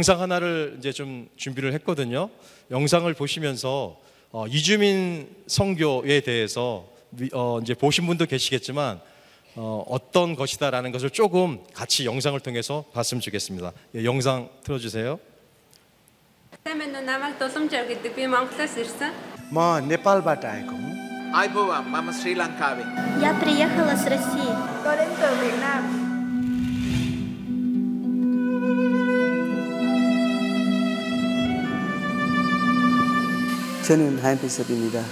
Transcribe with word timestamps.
영상 0.00 0.22
하나를 0.22 0.76
이제 0.78 0.92
좀 0.92 1.28
준비를 1.36 1.74
했거든요. 1.74 2.30
영상을 2.70 3.12
보시면서 3.12 4.00
어, 4.32 4.46
이주민 4.46 5.28
선교에 5.46 6.20
대해서 6.20 6.88
어, 7.34 7.58
이제 7.62 7.74
보신 7.74 8.06
분도 8.06 8.24
계시겠지만 8.24 8.98
어, 9.56 9.84
어떤 9.86 10.36
것이다라는 10.36 10.90
것을 10.90 11.10
조금 11.10 11.58
같이 11.74 12.06
영상을 12.06 12.40
통해서 12.40 12.86
봤으면 12.94 13.20
좋겠습니다. 13.20 13.72
예, 13.96 14.04
영상 14.04 14.48
틀어주세요. 14.64 15.20
منو 16.66 17.00
نمل 17.00 17.32
تاسم 17.38 17.68
چرگی 17.68 17.94
دپی 17.94 18.26
مانگتا 18.26 18.66
سرسا 18.66 19.10
ما 19.52 19.80
نپال 19.80 20.20
بات 20.20 20.44
آئے 20.44 20.62
کو 20.68 20.76
آئی 21.34 21.48
بوا 21.48 21.80
ماما 21.80 22.12
سری 22.12 22.34
لنکا 22.34 22.74
بی 22.74 22.82
Я 23.20 23.34
приехала 23.34 23.94
с 23.96 24.06
России. 24.06 24.52
Торонто, 24.82 25.28
Вьетнам. 25.40 26.09
저는 33.90 34.18
한비섭입니다. 34.20 35.02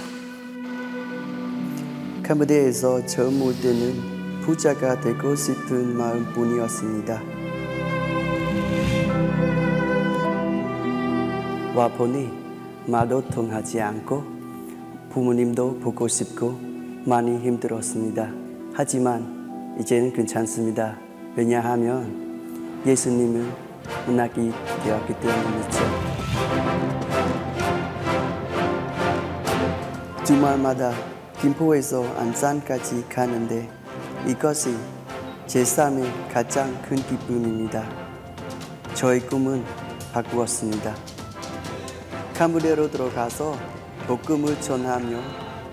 캄보디아에서 2.23 3.05
처음 3.07 3.41
올 3.41 3.53
때는 3.61 4.39
부자가 4.39 5.01
되고 5.01 5.35
싶은 5.35 5.97
마음뿐이었습니다. 5.97 7.21
와 11.75 11.89
보니 11.89 12.29
말도 12.85 13.27
통하지 13.27 13.81
않고 13.81 14.23
부모님도 15.09 15.79
보고 15.79 16.07
싶고 16.07 16.57
많이 17.03 17.37
힘들었습니다. 17.37 18.31
하지만 18.73 19.75
이제는 19.81 20.13
괜찮습니다. 20.13 20.97
왜냐하면 21.35 22.81
예수님을 22.85 23.45
만나게 24.07 24.53
되었기 24.85 25.19
때문이죠. 25.19 26.98
주말마다 30.29 30.93
김포에서 31.41 32.03
안산까지 32.15 33.03
가는데 33.09 33.67
이것이 34.27 34.77
제 35.47 35.65
삶의 35.65 36.07
가장 36.31 36.79
큰 36.83 36.97
기쁨입니다. 36.97 37.83
저의 38.93 39.21
꿈은 39.21 39.65
바꾸었습니다. 40.13 40.93
캄보디아로 42.35 42.91
들어가서 42.91 43.57
복음을 44.05 44.61
전하며 44.61 45.19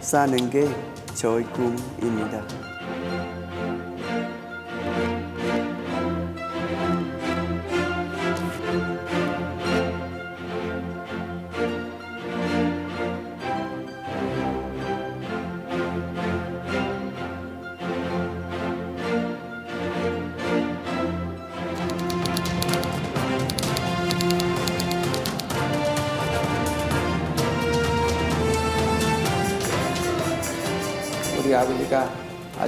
사는 0.01 0.49
게 0.49 0.67
저의 1.13 1.45
꿈입니다. 1.53 2.43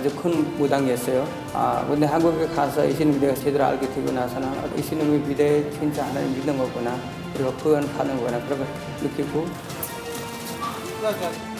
아주 0.09 0.17
큰 0.17 0.56
무당이었어요. 0.56 1.28
아, 1.53 1.84
근데 1.87 2.06
한국에 2.06 2.47
가서 2.49 2.88
예수님 2.88 3.21
내가 3.21 3.34
제대로 3.34 3.65
알게 3.65 3.88
되고 3.93 4.10
나서는 4.10 4.49
예수님의 4.78 5.21
미래 5.21 5.71
진짜 5.72 6.06
하나님 6.06 6.32
믿는 6.34 6.56
거구나. 6.56 6.99
그리고 7.34 7.53
구원하는 7.55 8.16
거구나. 8.16 8.41
그런 8.44 8.59
걸 8.59 8.66
느끼고 9.03 9.47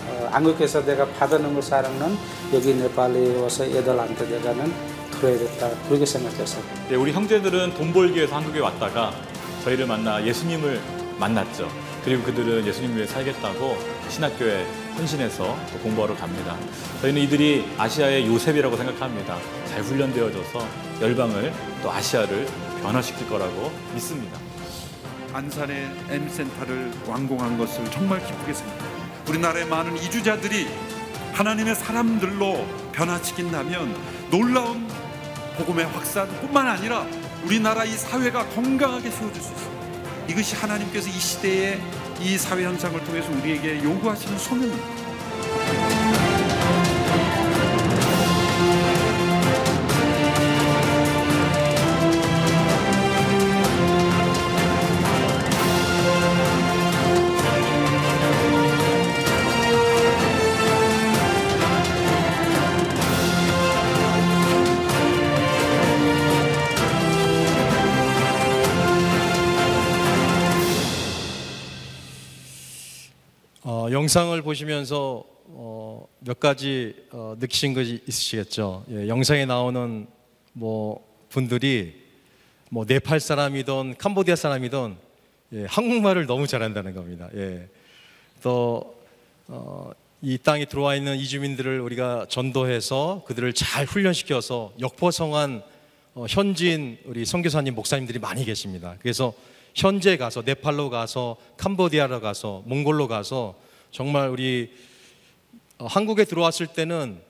어, 0.09 0.29
한국에서 0.31 0.83
내가 0.85 1.07
받아놓은 1.07 1.53
걸 1.53 1.63
사람은 1.63 2.17
여기 2.55 2.75
네팔에 2.75 3.37
와서 3.37 3.65
애들한테 3.65 4.27
내가는 4.27 4.73
들어야겠다 5.21 5.71
그렇게 5.89 6.07
생각했어요. 6.07 6.63
네, 6.89 6.97
우리 6.97 7.13
형제들은 7.13 7.75
돈 7.75 7.93
벌기 7.93 8.17
위해서 8.17 8.37
한국에 8.37 8.61
왔다가 8.61 9.13
저희를 9.65 9.87
만나 9.87 10.25
예수님을 10.25 10.81
만났죠. 11.19 11.69
그리고 12.03 12.23
그들은 12.23 12.67
예수님 12.67 12.97
위해 12.97 13.07
살겠다고 13.07 13.77
신학교에 14.09 14.65
헌신해서 14.99 15.59
또 15.73 15.79
공부하러 15.79 16.15
갑니다. 16.17 16.57
저희는 17.01 17.23
이들이 17.23 17.71
아시아의 17.79 18.27
요셉이라고 18.27 18.77
생각합니다. 18.77 19.39
잘 19.69 19.83
훈련되어져서 19.83 20.67
열방을 21.01 21.53
또 21.83 21.91
아시아를 21.93 22.47
변화시킬 22.83 23.29
거라고 23.29 23.73
믿습니다. 23.95 24.39
안산의 25.33 25.89
M센터를 26.11 26.91
완공한 27.07 27.57
것을 27.57 27.85
정말 27.91 28.25
기쁘게 28.27 28.53
생각합니다. 28.53 28.99
우리나라의 29.29 29.67
많은 29.67 29.97
이주자들이 29.99 30.67
하나님의 31.33 31.77
사람들로 31.77 32.67
변화시킨다면 32.93 33.95
놀라운 34.31 34.89
복음의 35.59 35.87
확산뿐만 35.87 36.67
아니라 36.67 37.07
우리나라 37.45 37.85
이 37.85 37.93
사회가 37.93 38.47
건강하게 38.49 39.11
세워질 39.11 39.41
수 39.41 39.53
있습니다. 39.53 39.79
이것이 40.29 40.57
하나님께서 40.57 41.09
이 41.09 41.13
시대의 41.13 41.81
이 42.21 42.37
사회 42.37 42.65
현상을 42.65 43.03
통해서 43.05 43.31
우리에게 43.31 43.83
요구하시는 43.83 44.39
소명입니다. 44.39 44.98
영상을 74.09 74.41
보시면서 74.41 75.23
어, 75.49 76.09
몇 76.21 76.41
가지 76.41 76.95
어, 77.11 77.35
느끼신 77.39 77.75
것이 77.75 78.01
있으시겠죠. 78.09 78.87
예, 78.91 79.07
영상에 79.07 79.45
나오는 79.45 80.07
뭐 80.55 81.07
분들이 81.29 81.95
뭐 82.71 82.87
네팔 82.89 83.21
사람이든 83.21 83.97
캄보디아 83.99 84.35
사람이든 84.35 84.97
예, 85.53 85.67
한국말을 85.69 86.25
너무 86.25 86.47
잘한다는 86.47 86.95
겁니다. 86.95 87.29
예. 87.35 87.69
또 88.43 88.97
어, 89.47 89.91
이 90.23 90.39
땅에 90.39 90.65
들어와 90.65 90.95
있는 90.95 91.19
이주민들을 91.19 91.79
우리가 91.79 92.29
전도해서 92.31 93.25
그들을 93.27 93.53
잘 93.53 93.85
훈련시켜서 93.85 94.73
역포성한 94.81 95.63
어, 96.15 96.25
현지인 96.27 96.97
우리 97.05 97.27
선교사님 97.27 97.75
목사님들이 97.75 98.21
많이 98.21 98.47
계십니다. 98.47 98.97
그래서 99.03 99.35
현재 99.75 100.17
가서 100.17 100.43
네팔로 100.47 100.89
가서 100.89 101.37
캄보디아로 101.59 102.23
가서 102.23 102.63
몽골로 102.65 103.07
가서 103.07 103.68
정말 103.91 104.29
우리 104.29 104.71
어, 105.79 105.87
한국에 105.87 106.25
들어왔을 106.25 106.67
때는 106.69 107.21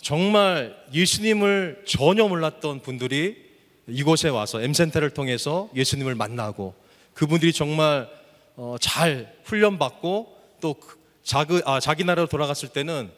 정말 0.00 0.76
예수님을 0.92 1.82
전혀 1.86 2.26
몰랐던 2.26 2.80
분들이 2.80 3.50
이곳에 3.86 4.28
와서 4.28 4.60
M센터를 4.62 5.10
통해서 5.10 5.68
예수님을 5.74 6.14
만나고 6.14 6.74
그분들이 7.14 7.52
정말 7.52 8.08
어, 8.56 8.76
잘 8.80 9.34
훈련받고 9.44 10.36
또 10.60 10.74
그- 10.74 10.98
자기, 11.22 11.60
아, 11.64 11.80
자기 11.80 12.04
나라로 12.04 12.28
돌아갔을 12.28 12.70
때는 12.70 13.10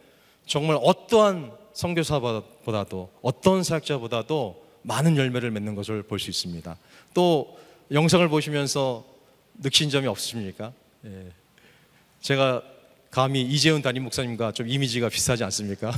정말 0.47 0.77
어떠한 0.83 1.53
선교사보다도 1.73 3.11
어떤 3.23 3.63
사역자보다도 3.63 4.63
많은 4.83 5.17
열매를 5.17 5.51
맺는 5.53 5.75
것을 5.77 6.03
볼 6.03 6.19
수 6.19 6.29
있습니다. 6.31 6.77
또 7.15 7.57
영상을 7.93 8.27
보시면서 8.29 9.05
느낀 9.63 9.89
점이 9.89 10.07
없으십니까? 10.09 10.73
예. 11.05 11.27
제가 12.21 12.63
감히 13.13 13.43
이재훈 13.43 13.83
담임 13.83 14.05
목사님과 14.05 14.53
좀 14.53 14.67
이미지가 14.67 15.11
비슷하지 15.11 15.45
않습니까? 15.45 15.93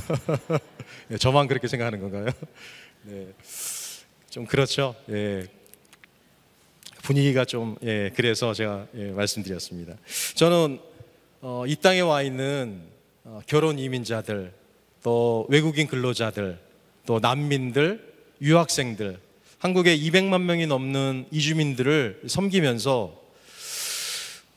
예, 1.11 1.17
저만 1.17 1.47
그렇게 1.47 1.65
생각하는 1.65 2.01
건가요? 2.01 2.25
네. 3.03 3.27
좀 4.29 4.45
그렇죠. 4.45 4.93
예. 5.09 5.47
분위기가 7.03 7.45
좀 7.45 7.77
예, 7.83 8.11
그래서 8.13 8.53
제가 8.53 8.87
예, 8.95 9.11
말씀드렸습니다. 9.11 9.95
저는 10.33 10.79
어, 11.39 11.63
이 11.65 11.77
땅에 11.77 12.01
와 12.01 12.21
있는 12.21 12.81
어, 13.23 13.39
결혼 13.47 13.79
이민자들, 13.79 14.51
또 15.01 15.45
외국인 15.47 15.87
근로자들, 15.87 16.59
또 17.05 17.19
난민들, 17.21 18.13
유학생들, 18.41 19.19
한국에 19.59 19.97
200만 19.97 20.41
명이 20.41 20.67
넘는 20.67 21.27
이주민들을 21.31 22.23
섬기면서 22.27 23.17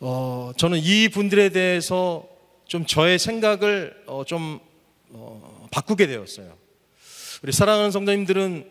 어, 0.00 0.50
저는 0.56 0.80
이 0.82 1.08
분들에 1.08 1.50
대해서 1.50 2.36
좀 2.68 2.84
저의 2.84 3.18
생각을 3.18 4.04
어, 4.06 4.24
좀 4.24 4.60
어, 5.08 5.66
바꾸게 5.72 6.06
되었어요. 6.06 6.54
우리 7.42 7.50
사랑하는 7.50 7.90
성도님들은 7.90 8.68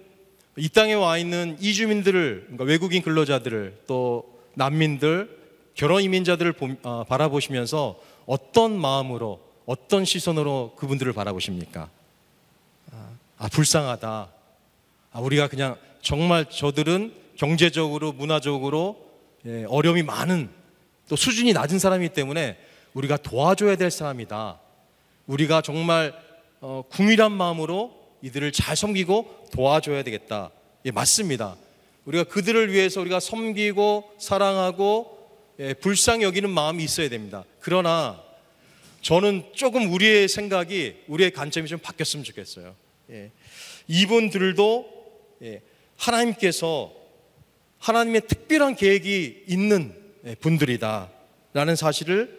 이 0.57 0.69
땅에 0.69 0.93
와 0.93 1.17
있는 1.17 1.57
이주민들을, 1.59 2.41
그러니까 2.43 2.63
외국인 2.63 3.01
근로자들을 3.01 3.83
또 3.87 4.39
난민들, 4.53 5.35
결혼 5.73 6.01
이민자들을 6.03 6.53
보- 6.53 6.75
아, 6.83 7.05
바라보시면서 7.07 7.99
어떤 8.27 8.79
마음으로, 8.79 9.39
어떤 9.65 10.05
시선으로 10.05 10.73
그분들을 10.77 11.11
바라보십니까? 11.13 11.89
아, 12.91 13.09
아, 13.37 13.47
불쌍하다. 13.49 14.29
아, 15.11 15.19
우리가 15.19 15.47
그냥 15.47 15.75
정말 16.01 16.45
저들은 16.49 17.13
경제적으로, 17.35 18.11
문화적으로 18.11 19.07
예, 19.45 19.65
어려움이 19.67 20.03
많은 20.03 20.49
또 21.09 21.15
수준이 21.15 21.53
낮은 21.53 21.79
사람이기 21.79 22.13
때문에 22.13 22.57
우리가 22.93 23.17
도와줘야 23.17 23.75
될 23.75 23.91
사람이다. 23.91 24.59
우리가 25.27 25.61
정말 25.61 26.13
어, 26.59 26.83
궁일한 26.89 27.31
마음으로 27.31 27.95
이들을 28.21 28.51
잘 28.51 28.75
섬기고 28.75 29.49
도와줘야 29.53 30.03
되겠다. 30.03 30.51
예, 30.85 30.91
맞습니다. 30.91 31.55
우리가 32.05 32.23
그들을 32.23 32.71
위해서 32.71 33.01
우리가 33.01 33.19
섬기고 33.19 34.15
사랑하고 34.17 35.17
예, 35.59 35.73
불쌍히 35.73 36.23
여기는 36.23 36.49
마음이 36.49 36.83
있어야 36.83 37.09
됩니다. 37.09 37.43
그러나 37.59 38.23
저는 39.01 39.43
조금 39.53 39.91
우리의 39.91 40.27
생각이 40.27 41.03
우리의 41.07 41.31
관점이 41.31 41.67
좀 41.67 41.79
바뀌었으면 41.79 42.23
좋겠어요. 42.23 42.75
예. 43.11 43.31
이분들도 43.87 44.97
예, 45.43 45.61
하나님께서 45.97 46.93
하나님의 47.79 48.21
특별한 48.27 48.75
계획이 48.75 49.45
있는 49.47 49.93
예, 50.25 50.35
분들이다라는 50.35 51.75
사실을 51.75 52.36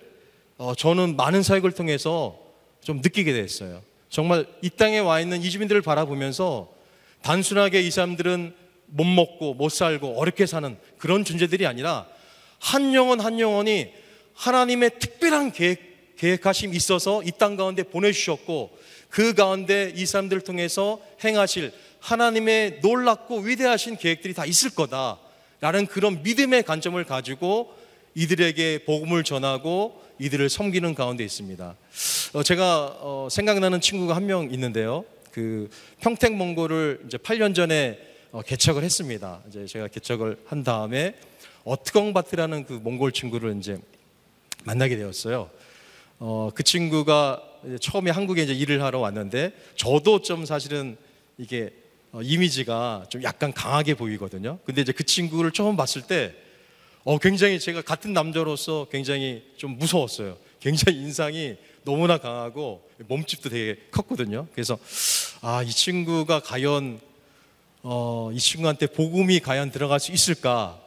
어, 0.58 0.74
저는 0.74 1.14
많은 1.16 1.44
사역을 1.44 1.70
통해서 1.72 2.36
좀 2.82 2.96
느끼게 2.96 3.32
됐어요. 3.32 3.80
정말 4.10 4.44
이 4.60 4.68
땅에 4.70 4.98
와 4.98 5.20
있는 5.20 5.40
이주민들을 5.42 5.82
바라보면서 5.82 6.68
단순하게 7.22 7.80
이 7.82 7.90
사람들은 7.92 8.54
못 8.86 9.04
먹고 9.04 9.54
못 9.54 9.68
살고 9.68 10.18
어렵게 10.18 10.46
사는 10.46 10.76
그런 10.98 11.24
존재들이 11.24 11.64
아니라 11.66 12.06
한 12.58 12.92
영혼 12.92 13.20
한 13.20 13.38
영혼이 13.38 13.92
하나님의 14.34 14.98
특별한 14.98 15.52
계획, 15.52 16.16
계획하심이 16.16 16.76
있어서 16.76 17.22
이 17.22 17.30
땅 17.38 17.56
가운데 17.56 17.84
보내주셨고 17.84 18.76
그 19.10 19.34
가운데 19.34 19.92
이 19.94 20.06
사람들을 20.06 20.42
통해서 20.42 21.00
행하실 21.24 21.72
하나님의 22.00 22.80
놀랍고 22.82 23.38
위대하신 23.40 23.96
계획들이 23.96 24.34
다 24.34 24.44
있을 24.44 24.70
거다라는 24.70 25.86
그런 25.86 26.22
믿음의 26.24 26.64
관점을 26.64 27.02
가지고 27.04 27.72
이들에게 28.14 28.84
복음을 28.86 29.22
전하고 29.22 30.07
이들을 30.18 30.48
섬기는 30.48 30.94
가운데 30.94 31.24
있습니다. 31.24 31.76
어, 32.34 32.42
제가 32.42 32.96
어, 33.00 33.28
생각나는 33.30 33.80
친구가 33.80 34.16
한 34.16 34.26
명 34.28 34.50
있는데요. 34.52 35.04
그 35.30 35.70
평택 36.00 36.34
몽골을 36.34 37.02
이제 37.06 37.16
8년 37.16 37.54
전에 37.54 37.98
어, 38.32 38.42
개척을 38.42 38.82
했습니다. 38.82 39.40
이제 39.48 39.64
제가 39.66 39.88
개척을 39.88 40.36
한 40.46 40.64
다음에 40.64 41.14
어트공바트라는 41.64 42.66
그 42.66 42.74
몽골 42.74 43.12
친구를 43.12 43.56
이제 43.58 43.78
만나게 44.64 44.96
되었어요. 44.96 45.48
어, 46.18 46.50
그 46.54 46.62
친구가 46.62 47.42
처음에 47.80 48.10
한국에 48.10 48.42
이제 48.42 48.52
일을 48.52 48.82
하러 48.82 48.98
왔는데 48.98 49.52
저도 49.76 50.20
좀 50.22 50.44
사실은 50.44 50.96
이게 51.38 51.70
어, 52.12 52.20
이미지가 52.22 53.06
좀 53.08 53.22
약간 53.22 53.52
강하게 53.52 53.94
보이거든요. 53.94 54.58
근데 54.64 54.82
이제 54.82 54.92
그 54.92 55.04
친구를 55.04 55.52
처음 55.52 55.76
봤을 55.76 56.02
때 56.02 56.34
어, 57.04 57.18
굉장히 57.18 57.58
제가 57.58 57.82
같은 57.82 58.12
남자로서 58.12 58.86
굉장히 58.90 59.42
좀 59.56 59.78
무서웠어요. 59.78 60.36
굉장히 60.60 60.98
인상이 60.98 61.56
너무나 61.84 62.18
강하고 62.18 62.86
몸집도 63.06 63.48
되게 63.48 63.76
컸거든요. 63.90 64.46
그래서 64.52 64.78
아, 65.40 65.62
이 65.62 65.70
친구가 65.70 66.40
과연 66.40 67.00
어, 67.82 68.30
이 68.32 68.38
친구한테 68.38 68.86
복음이 68.88 69.40
과연 69.40 69.70
들어갈 69.70 70.00
수 70.00 70.12
있을까? 70.12 70.78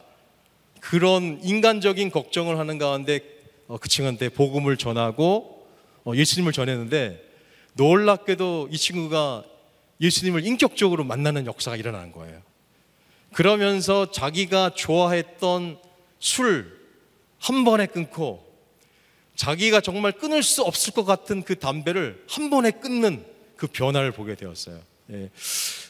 그런 0.80 1.40
인간적인 1.42 2.10
걱정을 2.10 2.58
하는 2.58 2.78
가운데 2.78 3.20
어, 3.66 3.78
그 3.78 3.88
친구한테 3.88 4.28
복음을 4.28 4.76
전하고 4.76 5.66
어, 6.04 6.12
예수님을 6.14 6.52
전했는데 6.52 7.22
놀랍게도 7.74 8.68
이 8.70 8.76
친구가 8.76 9.44
예수님을 10.00 10.44
인격적으로 10.44 11.04
만나는 11.04 11.46
역사가 11.46 11.76
일어나는 11.76 12.12
거예요. 12.12 12.42
그러면서 13.32 14.10
자기가 14.10 14.70
좋아했던 14.74 15.78
술 16.22 16.82
한 17.42 17.64
번에 17.64 17.86
끊고 17.86 18.46
자기가 19.34 19.80
정말 19.80 20.12
끊을 20.12 20.42
수 20.42 20.62
없을 20.62 20.92
것 20.92 21.04
같은 21.04 21.42
그 21.42 21.58
담배를 21.58 22.24
한 22.28 22.50
번에 22.50 22.70
끊는 22.70 23.24
그 23.56 23.66
변화를 23.66 24.12
보게 24.12 24.36
되었어요. 24.36 24.80
예. 25.10 25.30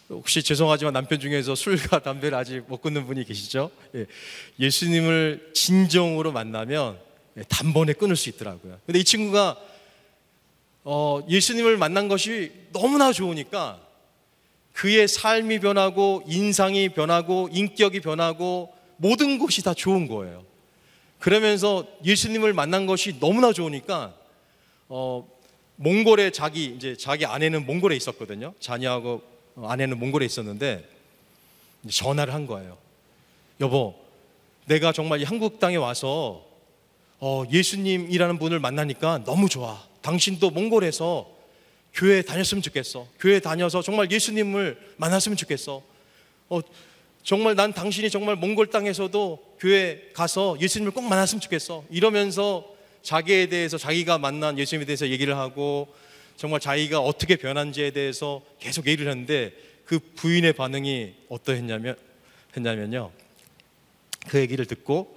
혹시 0.08 0.43
죄송하지만 0.43 0.94
남편 0.94 1.20
중에서 1.20 1.55
술과 1.55 2.00
담배를 2.00 2.37
아직 2.37 2.62
못 2.69 2.81
끊는 2.81 3.06
분이 3.06 3.25
계시죠? 3.25 3.70
예. 3.94 4.06
예수님을 4.58 5.50
진정으로 5.55 6.32
만나면 6.32 6.99
예, 7.37 7.43
단번에 7.49 7.93
끊을 7.93 8.17
수 8.17 8.31
있더라고요. 8.31 8.79
근데 8.87 8.99
이 8.99 9.05
친구가 9.05 9.58
어, 10.84 11.20
예수님을 11.29 11.76
만난 11.76 12.08
것이 12.08 12.52
너무나 12.73 13.12
좋으니까 13.12 13.79
그의 14.73 15.06
삶이 15.06 15.61
변하고 15.61 16.23
인상이 16.26 16.88
변하고 16.88 17.50
인격이 17.52 18.00
변하고 18.00 18.73
모든 19.02 19.40
것이 19.40 19.62
다 19.62 19.75
좋은 19.75 20.06
거예요. 20.06 20.44
그러면서 21.19 21.84
예수님을 22.04 22.52
만난 22.52 22.87
것이 22.87 23.19
너무나 23.19 23.52
좋으니까 23.52 24.14
어, 24.88 25.28
몽골에 25.75 26.31
자기 26.31 26.66
이제 26.66 26.96
자기 26.96 27.26
아내는 27.26 27.66
몽골에 27.66 27.96
있었거든요. 27.96 28.54
자녀하고 28.60 29.22
어, 29.56 29.66
아내는 29.66 29.99
몽골에 29.99 30.25
있었는데 30.25 30.88
전화를 31.90 32.32
한 32.32 32.46
거예요. 32.46 32.78
여보, 33.60 33.96
내가 34.66 34.93
정말 34.93 35.20
이 35.20 35.25
한국 35.25 35.58
땅에 35.58 35.75
와서 35.75 36.46
어, 37.19 37.43
예수님이라는 37.50 38.38
분을 38.38 38.60
만나니까 38.60 39.25
너무 39.25 39.48
좋아. 39.48 39.82
당신도 40.02 40.50
몽골에서 40.50 41.28
교회 41.93 42.22
다녔으면 42.22 42.62
좋겠어. 42.62 43.08
교회 43.19 43.40
다녀서 43.40 43.82
정말 43.82 44.12
예수님을 44.12 44.94
만났으면 44.96 45.37
좋겠어. 45.37 45.82
어, 46.50 46.60
정말 47.22 47.54
난 47.54 47.72
당신이 47.72 48.10
정말 48.10 48.36
몽골 48.36 48.69
땅에서도 48.69 49.56
교회 49.60 50.10
가서 50.12 50.56
예수님을 50.60 50.92
꼭 50.92 51.02
만났으면 51.02 51.40
좋겠어. 51.40 51.84
이러면서 51.90 52.69
자기에 53.02 53.46
대해서 53.46 53.79
자기가 53.79 54.19
만난 54.19 54.58
예수님에 54.58 54.84
대해서 54.84 55.08
얘기를 55.08 55.36
하고 55.36 55.88
정말 56.36 56.60
자기가 56.60 57.00
어떻게 57.00 57.36
변한지에 57.36 57.91
대해서 57.91 58.43
계속 58.58 58.86
얘기를 58.86 59.10
했는데 59.10 59.52
그 59.84 59.98
부인의 60.17 60.55
반응이 60.55 61.14
어떠했냐면 61.29 61.96
했냐면요. 62.56 63.10
그 64.29 64.41
얘기를 64.41 64.64
듣고 64.67 65.17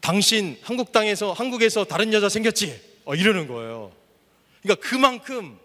당신 0.00 0.58
한국 0.62 0.90
땅에서 0.90 1.32
한국에서 1.32 1.84
다른 1.84 2.12
여자 2.12 2.28
생겼지? 2.28 2.80
어, 3.04 3.14
이러는 3.14 3.46
거예요. 3.46 3.92
그러니까 4.62 4.88
그만큼 4.88 5.58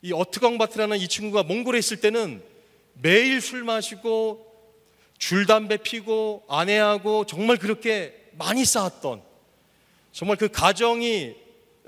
이 0.00 0.12
어트광바트라는 0.12 0.98
이 0.98 1.08
친구가 1.08 1.42
몽골에 1.42 1.78
있을 1.78 1.98
때는 1.98 2.42
매일 3.00 3.40
술 3.40 3.64
마시고 3.64 4.46
줄 5.18 5.46
담배 5.46 5.76
피고 5.76 6.44
아내하고 6.48 7.26
정말 7.26 7.56
그렇게 7.56 8.30
많이 8.32 8.64
싸웠던 8.64 9.22
정말 10.12 10.36
그 10.36 10.48
가정이 10.48 11.34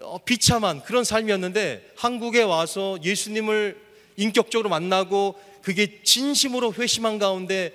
어, 0.03 0.19
비참한 0.25 0.83
그런 0.83 1.05
삶이었는데 1.05 1.93
한국에 1.97 2.43
와서 2.43 2.99
예수님을 3.03 3.81
인격적으로 4.17 4.69
만나고 4.69 5.41
그게 5.63 6.03
진심으로 6.03 6.73
회심한 6.75 7.19
가운데 7.19 7.73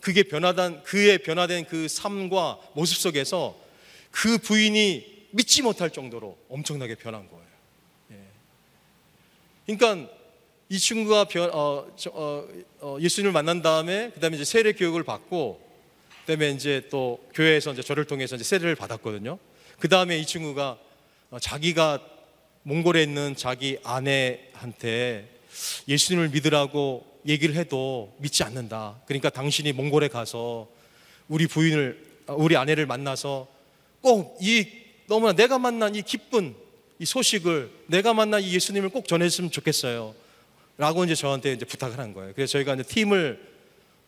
그게 0.00 0.22
변화된 0.22 0.82
그의 0.82 1.18
변화된 1.18 1.66
그 1.66 1.86
삶과 1.88 2.58
모습 2.74 2.98
속에서 2.98 3.56
그 4.10 4.38
부인이 4.38 5.28
믿지 5.30 5.62
못할 5.62 5.90
정도로 5.90 6.36
엄청나게 6.48 6.96
변한 6.96 7.28
거예요. 7.28 7.46
예. 8.12 8.16
그러니까 9.76 10.12
이 10.72 10.78
친구가 10.78 11.24
변, 11.24 11.50
어, 11.52 11.84
저, 11.96 12.10
어, 12.14 12.46
어, 12.80 12.96
예수님을 13.00 13.32
만난 13.32 13.60
다음에 13.60 14.10
그다음에 14.10 14.36
이제 14.36 14.44
세례 14.44 14.72
교육을 14.72 15.02
받고 15.02 15.60
그다음에 16.20 16.50
이제 16.50 16.86
또 16.90 17.18
교회에서 17.34 17.72
이제 17.72 17.82
저를 17.82 18.04
통해서 18.04 18.36
이제 18.36 18.44
세례를 18.44 18.76
받았거든요. 18.76 19.38
그 19.80 19.88
다음에 19.88 20.16
이 20.16 20.24
친구가 20.24 20.78
어, 21.30 21.38
자기가 21.40 21.98
몽골에 22.62 23.02
있는 23.02 23.34
자기 23.34 23.78
아내한테 23.82 25.28
예수님을 25.88 26.28
믿으라고 26.28 27.04
얘기를 27.26 27.56
해도 27.56 28.14
믿지 28.18 28.44
않는다. 28.44 29.00
그러니까 29.06 29.28
당신이 29.28 29.72
몽골에 29.72 30.06
가서 30.06 30.68
우리 31.26 31.48
부인을 31.48 32.06
어, 32.28 32.34
우리 32.38 32.56
아내를 32.56 32.86
만나서 32.86 33.48
꼭 34.00 34.38
이 34.40 34.68
너무나 35.08 35.32
내가 35.32 35.58
만난 35.58 35.96
이 35.96 36.02
기쁜 36.02 36.54
이 37.00 37.04
소식을 37.04 37.70
내가 37.88 38.14
만난 38.14 38.40
이 38.40 38.54
예수님을 38.54 38.90
꼭 38.90 39.08
전했으면 39.08 39.50
좋겠어요. 39.50 40.14
라고 40.80 41.04
이제 41.04 41.14
저한테 41.14 41.52
이제 41.52 41.66
부탁을 41.66 41.98
한 41.98 42.14
거예요. 42.14 42.32
그래서 42.34 42.52
저희가 42.52 42.72
이제 42.72 42.82
팀을 42.82 43.38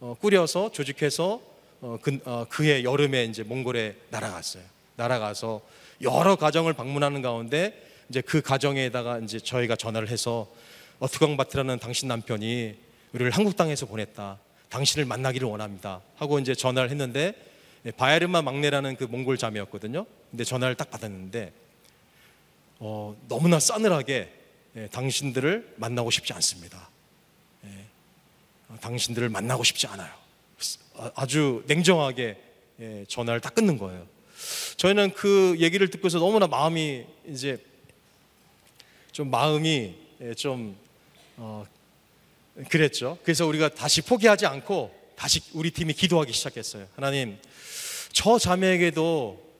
어, 0.00 0.16
꾸려서 0.18 0.72
조직해서 0.72 1.42
어, 1.82 1.98
그, 2.00 2.18
어, 2.24 2.46
그해 2.48 2.82
여름에 2.82 3.24
이제 3.24 3.42
몽골에 3.42 3.96
날아갔어요. 4.08 4.62
날아가서 4.96 5.60
여러 6.00 6.34
가정을 6.34 6.72
방문하는 6.72 7.20
가운데 7.20 7.78
이제 8.08 8.22
그 8.22 8.40
가정에다가 8.40 9.18
이제 9.18 9.38
저희가 9.38 9.76
전화를 9.76 10.08
해서 10.08 10.50
어트광 10.98 11.36
바트라는 11.36 11.78
당신 11.78 12.08
남편이 12.08 12.74
우리를 13.12 13.30
한국 13.32 13.54
땅에서 13.54 13.84
보냈다. 13.84 14.38
당신을 14.70 15.04
만나기를 15.04 15.46
원합니다. 15.46 16.00
하고 16.16 16.38
이제 16.38 16.54
전화를 16.54 16.88
했는데 16.88 17.34
예, 17.84 17.90
바야르마 17.90 18.40
막내라는 18.40 18.96
그 18.96 19.04
몽골 19.04 19.36
자매였거든요. 19.36 20.06
근데 20.30 20.42
전화를 20.42 20.74
딱 20.76 20.90
받았는데 20.90 21.52
어, 22.78 23.14
너무나 23.28 23.60
싸늘하게 23.60 24.41
예, 24.76 24.88
당신들을 24.88 25.74
만나고 25.76 26.10
싶지 26.10 26.32
않습니다. 26.32 26.88
예, 27.64 27.68
어, 28.68 28.76
당신들을 28.80 29.28
만나고 29.28 29.64
싶지 29.64 29.86
않아요. 29.86 30.12
아- 30.96 31.10
아주 31.14 31.62
냉정하게 31.66 32.36
예, 32.80 33.04
전화를 33.08 33.40
딱 33.40 33.54
끊는 33.54 33.78
거예요. 33.78 34.06
저희는 34.76 35.12
그 35.12 35.56
얘기를 35.58 35.88
듣고서 35.90 36.18
너무나 36.18 36.46
마음이 36.46 37.04
이제 37.28 37.62
좀 39.12 39.30
마음이 39.30 39.94
예, 40.22 40.34
좀 40.34 40.76
어, 41.36 41.66
그랬죠. 42.68 43.18
그래서 43.24 43.46
우리가 43.46 43.68
다시 43.70 44.02
포기하지 44.02 44.46
않고 44.46 44.94
다시 45.16 45.40
우리 45.52 45.70
팀이 45.70 45.92
기도하기 45.94 46.32
시작했어요. 46.32 46.86
하나님, 46.96 47.38
저 48.12 48.38
자매에게도 48.38 49.52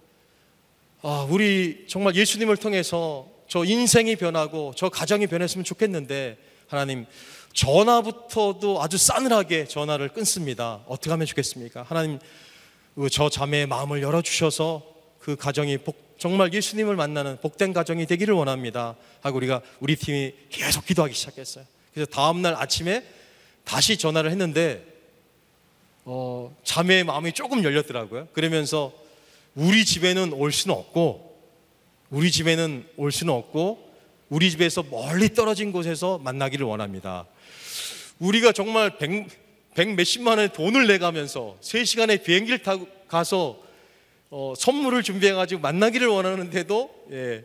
아, 1.02 1.26
우리 1.28 1.84
정말 1.88 2.14
예수님을 2.14 2.56
통해서 2.56 3.28
저 3.52 3.66
인생이 3.66 4.16
변하고 4.16 4.72
저 4.74 4.88
가정이 4.88 5.26
변했으면 5.26 5.62
좋겠는데 5.62 6.38
하나님 6.68 7.04
전화부터도 7.52 8.82
아주 8.82 8.96
싸늘하게 8.96 9.66
전화를 9.66 10.08
끊습니다. 10.08 10.80
어떻게 10.86 11.10
하면 11.10 11.26
좋겠습니까? 11.26 11.82
하나님 11.82 12.18
그저 12.94 13.28
자매의 13.28 13.66
마음을 13.66 14.00
열어 14.00 14.22
주셔서 14.22 14.82
그 15.18 15.36
가정이 15.36 15.76
복, 15.76 16.14
정말 16.18 16.54
예수님을 16.54 16.96
만나는 16.96 17.42
복된 17.42 17.74
가정이 17.74 18.06
되기를 18.06 18.32
원합니다. 18.32 18.96
하고 19.20 19.36
우리가 19.36 19.60
우리 19.80 19.96
팀이 19.96 20.32
계속 20.48 20.86
기도하기 20.86 21.14
시작했어요. 21.14 21.66
그래서 21.92 22.10
다음 22.10 22.40
날 22.40 22.54
아침에 22.54 23.04
다시 23.64 23.98
전화를 23.98 24.30
했는데 24.30 24.82
어, 26.06 26.56
자매의 26.64 27.04
마음이 27.04 27.32
조금 27.32 27.62
열렸더라고요. 27.62 28.28
그러면서 28.32 28.94
우리 29.54 29.84
집에는 29.84 30.32
올 30.32 30.52
수는 30.52 30.74
없고 30.74 31.31
우리 32.12 32.30
집에는 32.30 32.86
올 32.98 33.10
수는 33.10 33.32
없고 33.32 33.90
우리 34.28 34.50
집에서 34.50 34.82
멀리 34.82 35.30
떨어진 35.30 35.72
곳에서 35.72 36.18
만나기를 36.18 36.66
원합니다. 36.66 37.26
우리가 38.18 38.52
정말 38.52 38.98
백, 38.98 39.28
백 39.74 39.94
몇십만 39.94 40.36
원의 40.36 40.52
돈을 40.52 40.86
내가면서 40.88 41.56
세 41.62 41.86
시간의 41.86 42.22
비행기를 42.22 42.58
타고 42.58 42.86
가서 43.08 43.58
어, 44.28 44.52
선물을 44.54 45.02
준비해가지고 45.02 45.62
만나기를 45.62 46.06
원하는데도 46.06 47.06
예, 47.12 47.44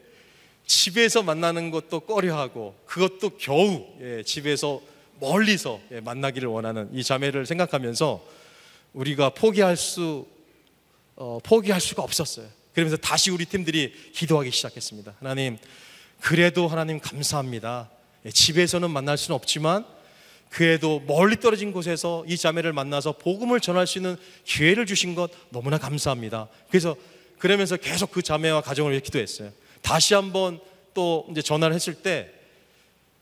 집에서 0.66 1.24
만나는 1.24 1.72
것도 1.72 2.02
꺼려하고 2.02 2.76
그것도 2.86 3.38
겨우 3.38 3.86
예, 4.02 4.22
집에서 4.24 4.82
멀리서 5.22 5.80
예, 5.94 6.02
만나기를 6.02 6.50
원하는 6.50 6.90
이 6.92 7.06
자매를 7.06 7.46
생각하면서 7.46 8.22
우리가 8.92 9.30
포기할 9.30 9.78
수 9.78 10.28
어, 11.16 11.40
포기할 11.42 11.80
수가 11.80 12.04
없었어요. 12.04 12.57
그러면서 12.78 12.96
다시 12.96 13.32
우리 13.32 13.46
팀들이 13.46 13.92
기도하기 14.14 14.52
시작했습니다. 14.52 15.16
하나님, 15.18 15.58
그래도 16.22 16.68
하나님 16.68 17.00
감사합니다. 17.00 17.90
예, 18.24 18.30
집에서는 18.30 18.92
만날 18.92 19.18
수는 19.18 19.34
없지만 19.34 19.84
그래도 20.52 21.00
멀리 21.08 21.40
떨어진 21.40 21.72
곳에서 21.72 22.24
이 22.28 22.38
자매를 22.38 22.74
만나서 22.74 23.14
복음을 23.14 23.60
전할 23.62 23.88
수 23.88 23.98
있는 23.98 24.16
기회를 24.44 24.86
주신 24.86 25.16
것 25.16 25.32
너무나 25.50 25.80
감사합니다. 25.80 26.50
그래서 26.70 26.96
그러면서 27.40 27.78
계속 27.78 28.12
그 28.12 28.22
자매와 28.22 28.62
가정을 28.62 28.92
위해 28.92 29.02
기도했어요. 29.02 29.52
다시 29.82 30.14
한번 30.14 30.60
또 30.94 31.26
이제 31.32 31.42
전화를 31.42 31.76
했을 31.76 31.96
때 31.96 32.32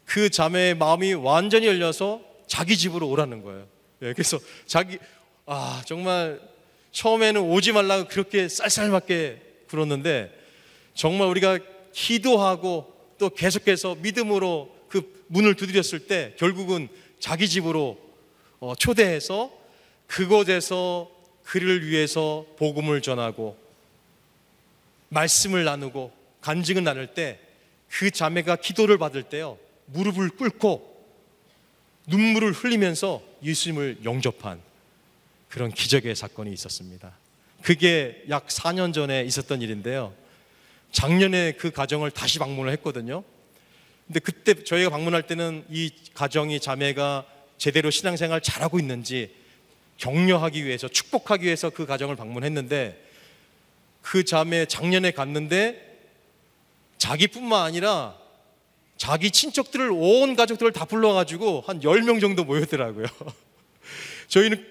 그 0.03 0.29
자매의 0.29 0.75
마음이 0.75 1.13
완전히 1.13 1.67
열려서 1.67 2.21
자기 2.45 2.75
집으로 2.77 3.07
오라는 3.07 3.41
거예요. 3.41 3.65
예, 4.01 4.11
그래서 4.11 4.37
자기 4.65 4.97
아 5.45 5.81
정말 5.85 6.41
처음에는 6.95 7.41
오지 7.41 7.73
말라고 7.73 8.07
그렇게 8.07 8.47
쌀쌀맞게 8.47 9.44
굴었는데 9.67 10.31
정말 10.93 11.27
우리가 11.29 11.59
기도하고 11.93 12.93
또 13.17 13.29
계속해서 13.29 13.95
믿음으로 13.95 14.73
그 14.89 15.25
문을 15.27 15.55
두드렸을 15.55 16.07
때 16.07 16.33
결국은 16.37 16.87
자기 17.19 17.47
집으로 17.47 17.99
어, 18.59 18.73
초대해서 18.75 19.51
그곳에서 20.07 21.11
그를 21.43 21.87
위해서 21.87 22.45
복음을 22.57 23.01
전하고 23.01 23.57
말씀을 25.09 25.63
나누고 25.63 26.11
간증을 26.41 26.83
나눌 26.83 27.07
때 27.07 27.45
그 27.97 28.11
자매가 28.11 28.57
기도를 28.57 28.97
받을 28.97 29.23
때요 29.23 29.57
무릎을 29.87 30.29
꿇고 30.31 30.95
눈물을 32.07 32.51
흘리면서 32.51 33.23
예수님을 33.43 33.99
영접한 34.03 34.61
그런 35.49 35.71
기적의 35.71 36.15
사건이 36.15 36.51
있었습니다. 36.53 37.17
그게 37.65 38.23
약 38.29 38.45
4년 38.45 38.93
전에 38.93 39.23
있었던 39.23 39.59
일인데요. 39.59 40.13
작년에 40.91 41.53
그 41.53 41.71
가정을 41.71 42.11
다시 42.11 42.37
방문을 42.37 42.71
했거든요. 42.73 43.23
근데 44.05 44.19
그때 44.19 44.63
저희가 44.63 44.91
방문할 44.91 45.23
때는 45.23 45.65
이 45.71 45.89
가정이 46.13 46.59
자매가 46.59 47.25
제대로 47.57 47.89
신앙생활 47.89 48.41
잘하고 48.41 48.77
있는지 48.77 49.33
격려하기 49.97 50.63
위해서 50.63 50.87
축복하기 50.87 51.43
위해서 51.43 51.71
그 51.71 51.87
가정을 51.87 52.15
방문했는데 52.15 53.03
그 54.03 54.23
자매 54.23 54.67
작년에 54.67 55.09
갔는데 55.09 55.97
자기뿐만 56.99 57.65
아니라 57.65 58.15
자기 58.95 59.31
친척들을 59.31 59.89
온 59.91 60.35
가족들을 60.35 60.71
다 60.71 60.85
불러가지고 60.85 61.63
한 61.65 61.79
10명 61.79 62.21
정도 62.21 62.43
모였더라고요. 62.43 63.07
저희는 64.29 64.63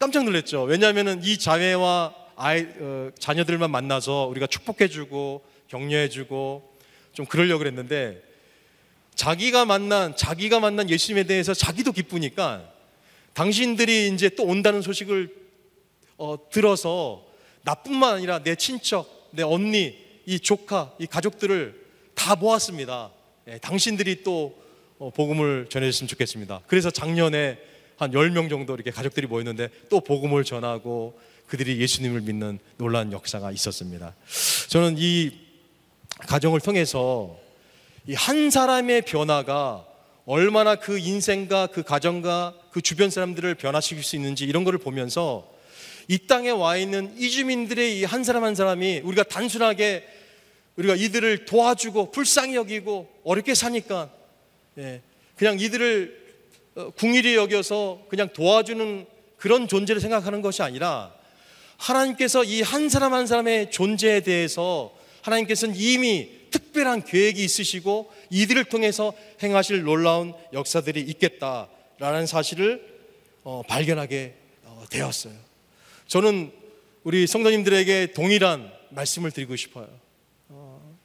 깜짝 0.00 0.24
놀랐죠. 0.24 0.64
왜냐하면 0.64 1.22
이 1.22 1.38
자매와 1.38 2.19
아이, 2.42 2.66
어, 2.78 3.10
자녀들만 3.18 3.70
만나서 3.70 4.24
우리가 4.28 4.46
축복해주고 4.46 5.44
격려해주고 5.68 6.72
좀 7.12 7.26
그러려고 7.26 7.58
그랬는데 7.58 8.22
자기가 9.14 9.66
만난 9.66 10.16
자기가 10.16 10.58
만난 10.58 10.88
예수님에 10.88 11.24
대해서 11.24 11.52
자기도 11.52 11.92
기쁘니까 11.92 12.66
당신들이 13.34 14.08
이제 14.08 14.30
또 14.30 14.44
온다는 14.44 14.80
소식을 14.80 15.28
어, 16.16 16.38
들어서 16.50 17.26
나뿐만 17.64 18.14
아니라 18.14 18.42
내 18.42 18.54
친척, 18.54 19.28
내 19.32 19.42
언니, 19.42 19.98
이 20.24 20.40
조카, 20.40 20.94
이 20.98 21.06
가족들을 21.06 21.78
다 22.14 22.36
모았습니다. 22.36 23.12
예, 23.48 23.58
당신들이 23.58 24.22
또 24.22 24.58
어, 24.98 25.10
복음을 25.10 25.66
전해줬으면 25.68 26.08
좋겠습니다. 26.08 26.62
그래서 26.66 26.90
작년에 26.90 27.58
한 27.98 28.12
10명 28.12 28.48
정도 28.48 28.72
이렇게 28.72 28.90
가족들이 28.90 29.26
모였는데 29.26 29.68
또 29.90 30.00
복음을 30.00 30.42
전하고 30.42 31.20
그들이 31.50 31.80
예수님을 31.80 32.20
믿는 32.20 32.60
놀라운 32.76 33.10
역사가 33.10 33.50
있었습니다. 33.50 34.14
저는 34.68 34.94
이 34.98 35.32
가정을 36.20 36.60
통해서 36.60 37.36
이 38.06 38.14
한 38.14 38.50
사람의 38.50 39.02
변화가 39.02 39.84
얼마나 40.26 40.76
그 40.76 40.98
인생과 40.98 41.66
그 41.68 41.82
가정과 41.82 42.54
그 42.70 42.80
주변 42.80 43.10
사람들을 43.10 43.54
변화시킬 43.56 44.02
수 44.04 44.14
있는지 44.16 44.44
이런 44.44 44.62
거를 44.64 44.78
보면서 44.78 45.50
이 46.08 46.18
땅에 46.26 46.50
와 46.50 46.76
있는 46.76 47.14
이주민들의 47.18 47.98
이 47.98 48.04
한 48.04 48.22
사람 48.24 48.44
한 48.44 48.54
사람이 48.54 49.00
우리가 49.04 49.24
단순하게 49.24 50.06
우리가 50.76 50.94
이들을 50.94 51.46
도와주고 51.46 52.12
불쌍히 52.12 52.54
여기고 52.54 53.08
어렵게 53.24 53.54
사니까 53.54 54.08
예, 54.78 55.02
그냥 55.36 55.58
이들을 55.58 56.20
어, 56.76 56.90
궁일이 56.90 57.34
여겨서 57.34 58.06
그냥 58.08 58.28
도와주는 58.32 59.06
그런 59.36 59.66
존재를 59.68 60.00
생각하는 60.00 60.42
것이 60.42 60.62
아니라 60.62 61.12
하나님께서 61.80 62.44
이 62.44 62.60
한 62.62 62.88
사람 62.88 63.14
한 63.14 63.26
사람의 63.26 63.70
존재에 63.70 64.20
대해서 64.20 64.92
하나님께서는 65.22 65.74
이미 65.76 66.28
특별한 66.50 67.04
계획이 67.04 67.42
있으시고 67.42 68.12
이들을 68.30 68.64
통해서 68.64 69.12
행하실 69.42 69.82
놀라운 69.82 70.34
역사들이 70.52 71.00
있겠다라는 71.00 72.26
사실을 72.26 72.86
어, 73.44 73.62
발견하게 73.66 74.34
어, 74.64 74.84
되었어요. 74.90 75.32
저는 76.06 76.52
우리 77.02 77.26
성도님들에게 77.26 78.12
동일한 78.12 78.70
말씀을 78.90 79.30
드리고 79.30 79.56
싶어요. 79.56 79.88
어, 80.48 80.96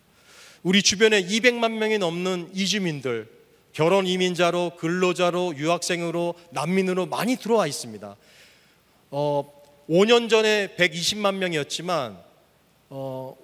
우리 0.63 0.82
주변에 0.82 1.24
200만 1.24 1.72
명이 1.74 2.00
넘는 2.00 2.50
이주민들, 2.53 3.29
결혼 3.72 4.08
이민자로, 4.08 4.74
근로자로, 4.77 5.55
유학생으로, 5.58 6.36
난민으로 6.51 7.05
많이 7.05 7.38
들어와 7.38 7.67
있습니다. 7.67 8.15
어, 9.12 9.54
5년 9.89 10.30
전에 10.30 10.70
120만 10.77 11.36
명이었지만 11.36 12.18
어, 12.89 13.36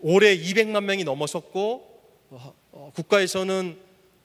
올해 0.00 0.36
200만 0.36 0.84
명이 0.84 1.04
넘어섰고 1.04 2.00
어, 2.30 2.54
어, 2.72 2.92
국가에서는 2.94 3.76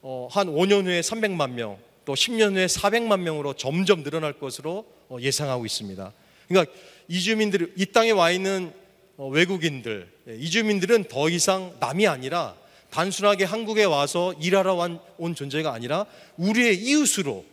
어, 0.02 0.28
한 0.32 0.48
5년 0.48 0.86
후에 0.86 1.02
300만 1.02 1.52
명, 1.52 1.78
또 2.06 2.14
10년 2.14 2.56
후에 2.56 2.66
400만 2.66 3.20
명으로 3.22 3.54
점점 3.54 4.04
늘어날 4.04 4.34
것으로 4.34 4.86
어, 5.10 5.18
예상하고 5.20 5.66
있습니다. 5.66 6.12
그러니까 6.48 6.74
이주민들 7.08 7.74
이 7.78 7.86
땅에 7.86 8.12
와 8.12 8.32
있는 8.32 8.74
어, 9.18 9.28
외국인들, 9.28 10.12
예, 10.28 10.36
이주민들은 10.36 11.06
더 11.06 11.30
이상 11.30 11.76
남이 11.80 12.08
아니라 12.08 12.56
단순하게 12.90 13.46
한국에 13.46 13.84
와서 13.86 14.34
일하러 14.42 14.74
온- 14.76 15.00
온 15.18 15.36
존재가 15.36 15.72
아니라 15.72 16.06
우리의 16.38 16.76
이웃으로 16.78 17.46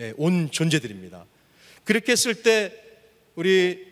예, 0.00 0.12
온 0.16 0.50
존재들입니다. 0.50 1.24
그렇게 1.84 2.12
했을 2.12 2.42
때 2.42 2.72
우리 3.34 3.86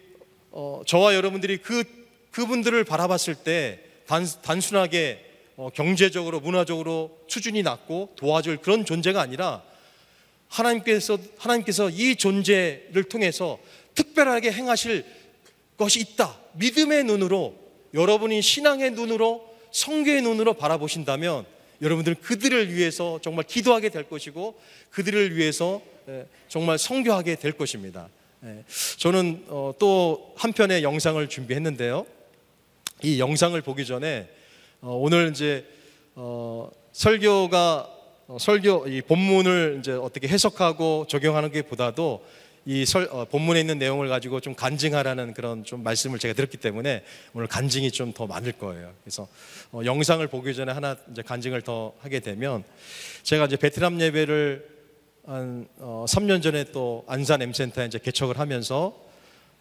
어, 0.50 0.82
저와 0.87 1.14
여러분들이 1.14 1.59
그 1.59 1.85
그분들을 2.30 2.85
바라봤을 2.85 3.37
때 3.42 3.80
단, 4.06 4.26
단순하게 4.42 5.25
어, 5.56 5.70
경제적으로 5.75 6.40
문화적으로 6.40 7.18
수준이 7.28 7.62
낮고 7.62 8.14
도와줄 8.16 8.59
그런 8.59 8.85
존재가 8.85 9.20
아니라 9.20 9.62
하나님께서 10.49 11.18
하나님께서 11.38 11.90
이 11.90 12.16
존재를 12.16 13.04
통해서 13.04 13.59
특별하게 13.94 14.52
행하실 14.52 15.04
것이 15.76 16.00
있다. 16.00 16.38
믿음의 16.54 17.04
눈으로 17.04 17.54
여러분이 17.94 18.42
신앙의 18.42 18.92
눈으로 18.92 19.49
성교의 19.73 20.23
눈으로 20.23 20.54
바라보신다면 20.54 21.47
여러분들은 21.80 22.20
그들을 22.20 22.75
위해서 22.75 23.18
정말 23.23 23.44
기도하게 23.47 23.88
될 23.88 24.09
것이고 24.09 24.59
그들을 24.90 25.37
위해서 25.37 25.80
예, 26.09 26.26
정말 26.49 26.78
성교하게 26.78 27.37
될 27.37 27.52
것입니다. 27.52 28.09
예, 28.42 28.64
저는 28.97 29.44
어, 29.49 29.73
또 29.78 30.32
한편의 30.37 30.82
영상을 30.82 31.28
준비했는데요. 31.28 32.06
이 33.02 33.20
영상을 33.20 33.61
보기 33.61 33.85
전에 33.85 34.30
어, 34.80 34.94
오늘 34.94 35.30
이제 35.30 35.66
어, 36.14 36.70
설교가 36.92 37.90
설교 38.38 38.88
이 38.88 39.02
본문을 39.02 39.76
이제 39.80 39.92
어떻게 39.92 40.26
해석하고 40.26 41.06
적용하는 41.06 41.50
게 41.52 41.61
보다도 41.62 42.25
이 42.64 42.87
설, 42.87 43.09
어, 43.11 43.26
본문에 43.26 43.61
있는 43.61 43.78
내용을 43.78 44.09
가지고 44.09 44.40
좀 44.40 44.54
간증하라는 44.54 45.35
그런 45.35 45.64
좀 45.64 45.82
말씀을 45.82 46.18
제가 46.18 46.32
들었기 46.32 46.56
때문에 46.56 47.04
오늘 47.35 47.47
간증이 47.47 47.90
좀 47.90 48.14
더 48.14 48.26
많을 48.26 48.52
거예요. 48.52 48.94
그래서 49.04 49.28
어, 49.70 49.82
영상을 49.85 50.26
보기 50.28 50.54
전에 50.54 50.73
하나 50.73 50.97
이제 51.12 51.20
간증을 51.20 51.61
더 51.61 51.92
하게 52.00 52.20
되면 52.20 52.64
제가 53.23 53.44
이제 53.44 53.56
베트남 53.56 54.00
예배를 54.00 54.80
한 55.27 55.69
어, 55.79 56.05
3년 56.09 56.43
전에 56.43 56.65
또 56.73 57.05
안산 57.07 57.43
M센터에 57.43 57.87
이제 57.87 57.99
개척을 57.99 58.39
하면서 58.39 58.97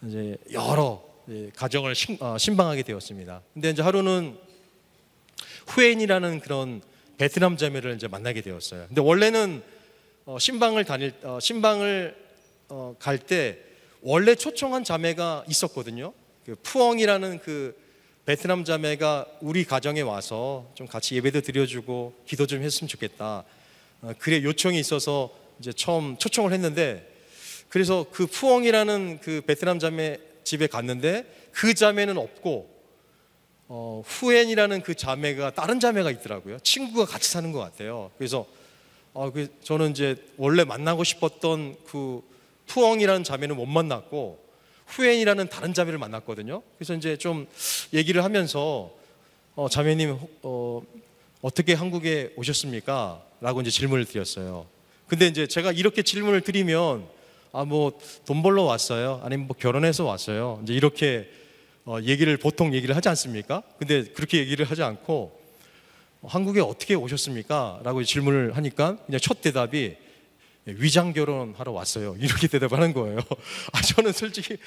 이제 0.06 0.38
여러 0.52 1.04
예, 1.30 1.52
가정을 1.56 1.94
신, 1.96 2.18
어, 2.22 2.38
신방하게 2.38 2.84
되었습니다. 2.84 3.42
근데 3.54 3.70
이제 3.70 3.82
하루는 3.82 4.38
후엔이라는 5.68 6.40
그런 6.40 6.82
베트남 7.18 7.58
자매를 7.58 7.96
이제 7.96 8.08
만나게 8.08 8.42
되었어요. 8.42 8.86
근데 8.88 9.02
원래는 9.02 9.62
어, 10.26 10.40
신방을 10.40 10.86
다닐 10.86 11.14
어, 11.24 11.40
신방을 11.40 12.16
어, 12.70 12.96
갈 12.98 13.20
때 13.20 13.60
원래 14.02 14.34
초청한 14.36 14.84
자매가 14.86 15.44
있었거든요. 15.50 16.14
그 16.46 16.56
푸엉이라는 16.64 17.40
그 17.40 17.76
베트남 18.26 18.64
자매가 18.64 19.26
우리 19.42 19.66
가정에 19.66 20.02
와서 20.02 20.72
좀 20.74 20.88
같이 20.88 21.16
예배도 21.16 21.42
드려주고 21.42 22.14
기도 22.26 22.48
좀 22.48 22.64
했으면 22.64 22.88
좋겠다. 22.88 23.44
어, 24.02 24.14
그래 24.18 24.42
요청이 24.42 24.80
있어서 24.80 25.30
이제 25.60 25.74
처음 25.74 26.18
초청을 26.18 26.54
했는데 26.54 27.08
그래서 27.70 28.06
그 28.12 28.26
푸엉이라는 28.26 29.20
그 29.22 29.42
베트남 29.46 29.80
자매 29.80 30.18
집에 30.44 30.68
갔는데 30.68 31.26
그 31.52 31.74
자매는 31.74 32.18
없고 32.18 32.80
어, 33.72 34.02
후엔이라는 34.04 34.82
그 34.82 34.96
자매가 34.96 35.54
다른 35.54 35.80
자매가 35.80 36.10
있더라고요. 36.10 36.58
친구가 36.60 37.06
같이 37.06 37.30
사는 37.30 37.52
것 37.52 37.60
같아요. 37.60 38.10
그래서 38.18 38.48
어, 39.14 39.32
그 39.32 39.48
저는 39.64 39.92
이제 39.92 40.16
원래 40.38 40.64
만나고 40.64 41.04
싶었던 41.04 41.76
그 41.86 42.24
푸엉이라는 42.66 43.24
자매는 43.24 43.56
못 43.56 43.68
만났고 43.68 44.44
후엔이라는 44.88 45.50
다른 45.50 45.76
자매를 45.76 46.00
만났거든요. 46.00 46.64
그래서 46.78 46.96
이제 46.96 47.16
좀 47.16 47.48
얘기를 47.94 48.24
하면서 48.24 48.92
어, 49.56 49.70
자매님 49.70 50.18
어, 50.42 50.82
어떻게 51.44 51.74
한국에 51.74 52.34
오셨습니까? 52.38 53.24
라고 53.40 53.62
이제 53.62 53.70
질문을 53.70 54.06
드렸어요. 54.06 54.66
근데 55.10 55.28
이제 55.28 55.48
제가 55.48 55.72
이렇게 55.72 56.02
질문을 56.04 56.42
드리면 56.42 57.08
아 57.52 57.66
뭐 57.66 57.92
돈 58.26 58.44
벌러 58.44 58.64
왔어요. 58.64 59.22
아니면 59.24 59.48
뭐 59.48 59.56
결혼해서 59.58 60.06
왔어요. 60.06 60.60
이제 60.64 60.74
이렇게 60.74 61.28
어, 61.86 61.98
얘기를 62.04 62.38
보통 62.38 62.74
얘기를 62.76 62.96
하지 62.96 63.10
않습니까? 63.10 63.64
근데 63.80 64.04
그렇게 64.04 64.38
얘기를 64.38 64.66
하지 64.70 64.84
않고 64.84 65.40
어, 66.22 66.28
한국에 66.28 66.62
어떻게 66.62 66.94
오셨습니까? 66.94 67.80
라고 67.84 68.04
질문을 68.04 68.56
하니까 68.56 68.98
그냥 69.08 69.20
첫 69.20 69.42
대답이 69.42 69.96
위장 70.66 71.12
결혼하러 71.14 71.72
왔어요. 71.72 72.16
이렇게 72.22 72.48
대답하는 72.48 72.94
거예요. 72.94 73.18
아, 73.74 73.82
저는 73.82 74.12
솔직히 74.12 74.58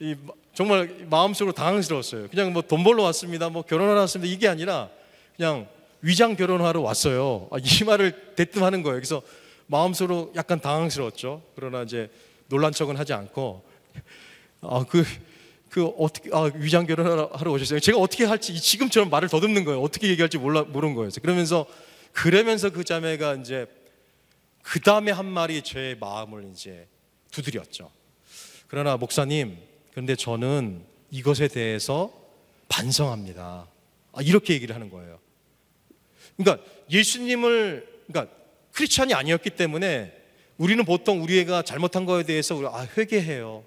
이, 0.00 0.14
정말 0.52 1.06
마음속으로 1.08 1.54
당황스러웠어요. 1.54 2.28
그냥 2.28 2.52
뭐 2.52 2.60
돈 2.60 2.84
벌러 2.84 3.02
왔습니다. 3.04 3.48
뭐 3.48 3.62
결혼하러 3.62 4.00
왔습니다. 4.00 4.30
이게 4.30 4.46
아니라 4.46 4.90
그냥 5.36 5.66
위장 6.02 6.36
결혼하러 6.36 6.82
왔어요. 6.82 7.48
아, 7.50 7.56
이 7.58 7.84
말을 7.84 8.34
대뜸 8.36 8.62
하는 8.62 8.82
거예요. 8.82 8.96
그래서 8.96 9.22
마음속으로 9.66 10.32
약간 10.36 10.60
당황스러웠죠. 10.60 11.42
그러나 11.54 11.82
이제 11.82 12.10
놀란 12.48 12.72
척은 12.72 12.96
하지 12.96 13.12
않고 13.12 13.64
아, 14.62 14.84
그, 14.88 15.04
그 15.68 15.86
어떻게 15.86 16.30
아, 16.32 16.50
위장 16.54 16.86
결혼하러 16.86 17.50
오셨어요? 17.50 17.80
제가 17.80 17.98
어떻게 17.98 18.24
할지 18.24 18.58
지금처럼 18.60 19.10
말을 19.10 19.28
더듬는 19.28 19.64
거예요. 19.64 19.80
어떻게 19.82 20.08
얘기할지 20.08 20.38
몰라 20.38 20.62
모르는 20.62 20.94
거예요. 20.94 21.10
그러면서 21.20 21.66
그러면서 22.12 22.70
그 22.70 22.84
자매가 22.84 23.34
이제 23.36 23.66
그 24.62 24.80
다음에 24.80 25.12
한 25.12 25.26
말이 25.26 25.62
제 25.62 25.96
마음을 26.00 26.50
이제 26.52 26.88
두드렸죠. 27.30 27.90
그러나 28.68 28.96
목사님, 28.96 29.56
그런데 29.92 30.16
저는 30.16 30.84
이것에 31.10 31.48
대해서 31.48 32.12
반성합니다. 32.68 33.68
아, 34.12 34.22
이렇게 34.22 34.54
얘기를 34.54 34.74
하는 34.74 34.90
거예요. 34.90 35.18
그러니까 36.36 36.64
예수님을 36.90 38.02
그러니까 38.06 38.34
크리스찬이 38.76 39.14
아니었기 39.14 39.50
때문에 39.50 40.12
우리는 40.58 40.84
보통 40.84 41.22
우리 41.22 41.38
애가 41.40 41.62
잘못한 41.62 42.04
거에 42.04 42.22
대해서 42.22 42.54
우리 42.54 42.66
아 42.66 42.86
회개해요. 42.96 43.64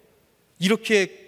이렇게 0.60 1.28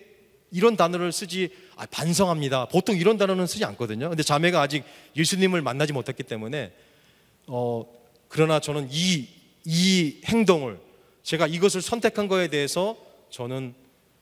이런 0.52 0.76
단어를 0.76 1.12
쓰지 1.12 1.50
아, 1.76 1.86
반성합니다. 1.86 2.66
보통 2.66 2.96
이런 2.98 3.18
단어는 3.18 3.48
쓰지 3.48 3.66
않거든요. 3.66 4.10
근데 4.10 4.24
자매가 4.24 4.62
아직 4.62 4.84
예수님을 5.16 5.62
만나지 5.62 5.94
못했기 5.94 6.24
때문에 6.24 6.72
어 7.48 7.86
그러나 8.30 8.60
저는 8.60 8.88
이 8.92 9.42
이 9.66 10.22
행동을 10.26 10.80
제가 11.24 11.48
이것을 11.48 11.82
선택한 11.82 12.28
거에 12.28 12.48
대해서 12.48 12.98
저는 13.30 13.76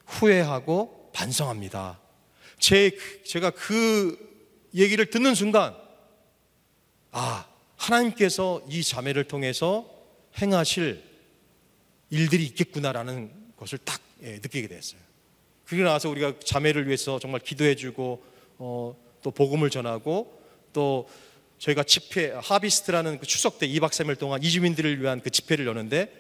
후회하고 0.06 1.12
반성합니다. 1.14 2.00
제 2.60 2.92
제가 3.26 3.52
그 3.52 4.18
얘기를 4.76 5.10
듣는 5.10 5.34
순간 5.34 5.76
아 7.12 7.48
하나님께서 7.80 8.62
이 8.70 8.84
자매를 8.84 9.24
통해서 9.24 9.90
행하실 10.40 11.04
일들이 12.12 12.46
있겠구나라는 12.46 13.32
것을 13.58 13.80
딱 13.80 14.00
예, 14.22 14.34
느끼게 14.34 14.68
됐어요. 14.68 15.00
그리고 15.66 15.86
나서 15.86 16.10
우리가 16.10 16.34
자매를 16.44 16.88
위해서 16.88 17.20
정말 17.20 17.42
기도해주고 17.42 18.24
어, 18.58 18.96
또 19.24 19.32
복음을 19.32 19.70
전하고 19.70 20.42
또 20.74 21.10
저희가 21.58 21.84
집회 21.84 22.32
하비스트라는 22.32 23.20
그 23.20 23.26
추석 23.26 23.60
때 23.60 23.68
2박 23.68 23.90
3일 23.90 24.18
동안 24.18 24.44
이주민들을 24.44 25.02
위한 25.02 25.22
그 25.22 25.30
집회를 25.30 25.66
여는데 25.66 26.12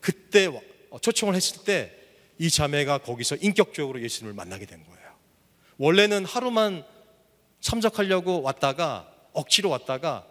그때 0.00 0.48
초청을 1.00 1.34
했을 1.34 1.64
때 1.64 1.98
이 2.38 2.50
자매가 2.50 2.98
거기서 2.98 3.36
인격적으로 3.36 4.00
예수님을 4.00 4.32
만나게 4.32 4.64
된 4.64 4.84
거예요. 4.84 5.08
원래는 5.76 6.24
하루만 6.24 6.84
참석하려고 7.60 8.42
왔다가 8.42 9.12
억지로 9.32 9.70
왔다가 9.70 10.26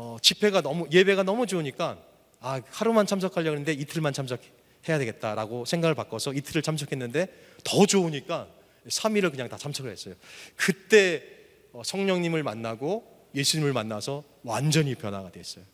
어, 0.00 0.16
집회가 0.22 0.60
너무 0.60 0.86
예배가 0.92 1.24
너무 1.24 1.44
좋으니까 1.44 1.98
아 2.38 2.62
하루만 2.70 3.04
참석하려고 3.04 3.56
했는데 3.56 3.72
이틀만 3.72 4.12
참석해야 4.12 4.96
되겠다라고 4.96 5.64
생각을 5.64 5.96
바꿔서 5.96 6.32
이틀을 6.32 6.62
참석했는데 6.62 7.26
더 7.64 7.84
좋으니까 7.84 8.46
3일을 8.86 9.32
그냥 9.32 9.48
다 9.48 9.56
참석을 9.56 9.90
했어요. 9.90 10.14
그때 10.54 11.24
어, 11.72 11.82
성령님을 11.84 12.44
만나고 12.44 13.28
예수님을 13.34 13.72
만나서 13.72 14.22
완전히 14.44 14.94
변화가 14.94 15.32
됐어요. 15.32 15.64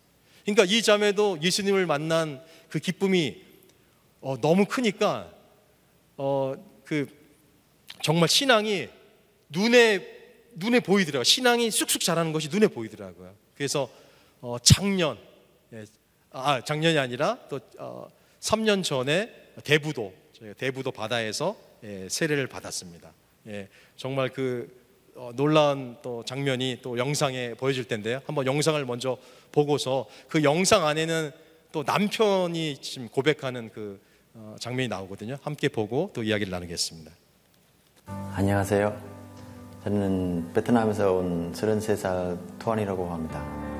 그러니까 0.46 0.64
이 0.64 0.80
자매도 0.80 1.40
예수님을 1.42 1.84
만난 1.84 2.42
그 2.70 2.78
기쁨이 2.78 3.42
어, 4.22 4.40
너무 4.40 4.64
크니까 4.64 5.30
어, 6.16 6.54
그 6.86 7.06
정말 8.02 8.30
신앙이 8.30 8.88
눈에 9.50 10.14
눈에 10.54 10.80
보이더라고요. 10.80 11.24
신앙이 11.24 11.70
쑥쑥 11.70 12.00
자라는 12.00 12.32
것이 12.32 12.48
눈에 12.48 12.68
보이더라고요. 12.68 13.34
그래서 13.54 13.90
어, 14.46 14.58
작년 14.58 15.16
예, 15.72 15.86
아 16.30 16.60
작년이 16.60 16.98
아니라 16.98 17.38
또 17.48 17.58
어, 17.78 18.06
3년 18.40 18.84
전에 18.84 19.30
대부도 19.64 20.12
대부도 20.58 20.90
바다에서 20.90 21.56
예, 21.82 22.06
세례를 22.10 22.46
받았습니다. 22.46 23.10
예, 23.46 23.68
정말 23.96 24.28
그 24.28 24.68
어, 25.16 25.30
놀라운 25.34 25.96
또 26.02 26.22
장면이 26.26 26.80
또 26.82 26.98
영상에 26.98 27.54
보여질 27.54 27.84
텐데요. 27.88 28.20
한번 28.26 28.44
영상을 28.44 28.84
먼저 28.84 29.16
보고서 29.50 30.06
그 30.28 30.42
영상 30.42 30.86
안에는 30.86 31.30
또 31.72 31.82
남편이 31.82 32.82
지금 32.82 33.08
고백하는 33.08 33.70
그 33.70 33.98
어, 34.34 34.56
장면이 34.60 34.88
나오거든요. 34.88 35.38
함께 35.40 35.70
보고 35.70 36.10
또 36.12 36.22
이야기를 36.22 36.50
나누겠습니다. 36.50 37.10
안녕하세요. 38.34 39.14
저는 39.84 40.52
베트남에서 40.52 41.12
온 41.14 41.52
33살 41.52 42.58
투안이라고 42.58 43.10
합니다. 43.10 43.73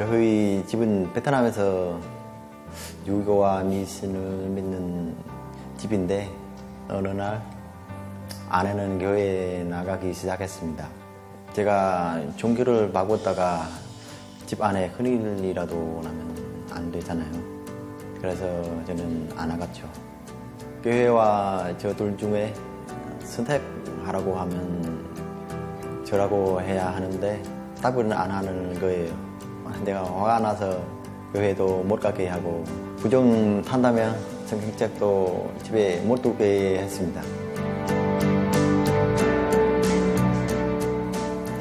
저희 0.00 0.64
집은 0.66 1.12
베트남에서 1.12 2.00
유교와 3.06 3.64
미신을 3.64 4.48
믿는 4.48 5.14
집인데 5.76 6.26
어느 6.88 7.08
날 7.08 7.42
아내는 8.48 8.98
교회에 8.98 9.62
나가기 9.64 10.14
시작했습니다. 10.14 10.88
제가 11.52 12.18
종교를 12.36 12.90
바꿨다가 12.92 13.66
집 14.46 14.62
안에 14.62 14.90
큰일이라도 14.92 16.00
나면 16.02 16.64
안 16.70 16.90
되잖아요. 16.90 17.30
그래서 18.22 18.46
저는 18.86 19.28
안 19.36 19.48
나갔죠. 19.50 19.86
교회와 20.82 21.76
저 21.76 21.92
둘 21.92 22.16
중에 22.16 22.54
선택하라고 23.22 24.34
하면 24.34 26.04
저라고 26.06 26.58
해야 26.62 26.88
하는데 26.88 27.42
답은 27.82 28.10
안 28.14 28.30
하는 28.30 28.80
거예요. 28.80 29.29
내가 29.84 30.04
화가 30.04 30.38
나서 30.40 30.80
교회도 31.32 31.84
못 31.84 32.00
가게 32.00 32.28
하고 32.28 32.64
부정 32.96 33.62
탄다면 33.62 34.18
성경책도 34.46 35.52
집에 35.62 36.00
못 36.00 36.20
두게 36.20 36.78
했습니다. 36.80 37.22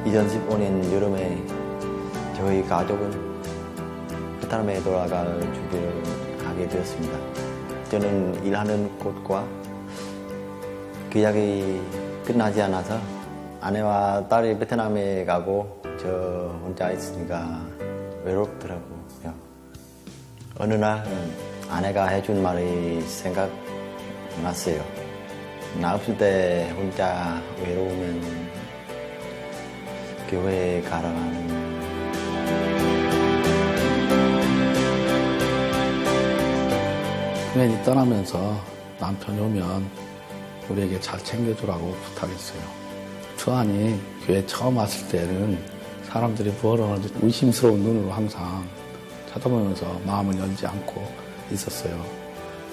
2015년 0.06 0.92
여름에 0.92 1.38
저희 2.36 2.66
가족은 2.66 3.12
베트남에 4.42 4.82
돌아갈 4.82 5.40
준비를 5.40 6.04
하게 6.44 6.68
되었습니다. 6.68 7.18
저는 7.90 8.44
일하는 8.44 8.98
곳과 8.98 9.46
계약이 11.12 11.82
끝나지 12.26 12.62
않아서 12.64 13.00
아내와 13.62 14.28
딸이 14.28 14.58
베트남에 14.58 15.26
가고 15.26 15.80
저 16.02 16.08
혼자 16.64 16.92
있으니까 16.92 17.69
외롭더라고요. 18.24 19.34
어느 20.58 20.74
날 20.74 21.06
아내가 21.70 22.08
해준 22.08 22.42
말이 22.42 23.02
생각났어요. 23.02 24.84
나 25.80 25.96
없을 25.96 26.18
때 26.18 26.74
혼자 26.76 27.42
외로우면 27.62 28.50
교회에 30.30 30.82
가라는 30.82 31.50
부인이 37.54 37.84
떠나면서 37.84 38.60
남편이 39.00 39.40
오면 39.40 39.90
우리에게 40.70 41.00
잘 41.00 41.20
챙겨주라고 41.24 41.92
부탁했어요. 41.92 42.62
주한이 43.38 44.00
교회 44.26 44.46
처음 44.46 44.78
왔을 44.78 45.08
때는 45.10 45.79
사람들이 46.10 46.52
하는지 46.90 47.14
의심스러운 47.22 47.82
눈으로 47.82 48.12
항상 48.12 48.68
쳐다보면서 49.32 49.86
마음을 50.08 50.40
열지 50.40 50.66
않고 50.66 51.04
있었어요. 51.52 52.04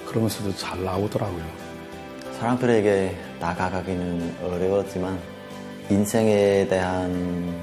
그러면서도 0.07 0.55
잘 0.55 0.83
나오더라고요. 0.83 1.43
사람들에게 2.39 3.15
다가가기는 3.39 4.37
어려웠지만 4.43 5.19
인생에 5.91 6.67
대한 6.67 7.61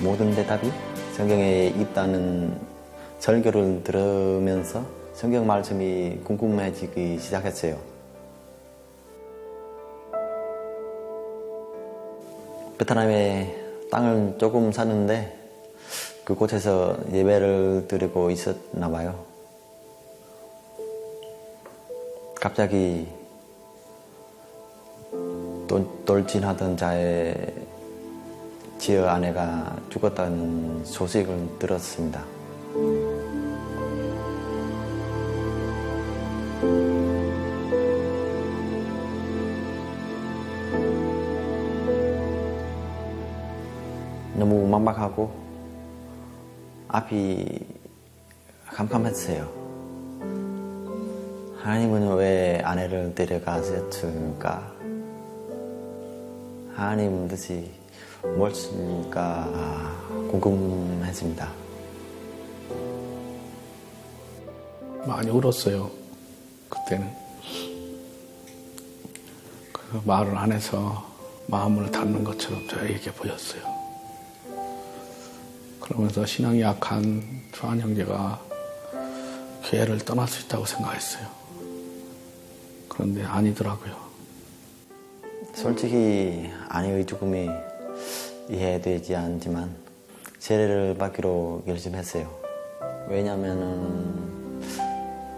모든 0.00 0.34
대답이 0.34 0.70
성경에 1.14 1.68
있다는 1.68 2.60
설교를 3.18 3.82
들으면서 3.82 4.84
성경 5.14 5.46
말씀이 5.46 6.18
궁금해지기 6.22 7.18
시작했어요. 7.18 7.78
베트남에 12.76 13.63
땅을 13.94 14.38
조금 14.38 14.72
샀는데 14.72 15.38
그곳에서 16.24 16.98
예배를 17.12 17.86
드리고 17.86 18.32
있었나 18.32 18.90
봐요. 18.90 19.24
갑자기 22.40 23.06
돌, 25.68 25.86
돌진하던 26.04 26.76
자의 26.76 27.54
지어 28.78 29.06
아내가 29.06 29.76
죽었다는 29.90 30.84
소식을 30.84 31.60
들었습니다. 31.60 32.33
앞이 47.14 47.60
캄캄했어요. 48.66 49.48
하나님은 51.62 52.16
왜 52.16 52.60
아내를 52.64 53.14
데려가셨을까? 53.14 54.74
하나님 56.74 57.28
뜻이 57.28 57.70
무엇일까 58.22 59.96
궁금했습니다. 60.30 61.52
많이 65.06 65.30
울었어요. 65.30 65.88
그때는. 66.68 67.08
그 69.72 70.02
말을 70.04 70.36
안 70.36 70.50
해서 70.50 71.06
마음을 71.46 71.92
닫는 71.92 72.24
것처럼 72.24 72.66
저에게 72.66 73.12
보였어요. 73.12 73.73
그러면서 75.84 76.24
신앙이 76.24 76.62
약한 76.62 77.22
주한 77.52 77.78
형제가 77.78 78.40
교회를 79.64 79.98
떠날 79.98 80.26
수 80.26 80.46
있다고 80.46 80.64
생각했어요. 80.64 81.26
그런데 82.88 83.22
아니더라고요. 83.22 83.94
솔직히 85.52 86.48
아내의 86.70 87.04
죽음이 87.04 87.50
이해되지 88.48 89.14
않지만 89.14 89.76
세례를 90.38 90.96
받기로 90.96 91.64
결심했어요. 91.66 92.34
왜냐하면 93.10 94.62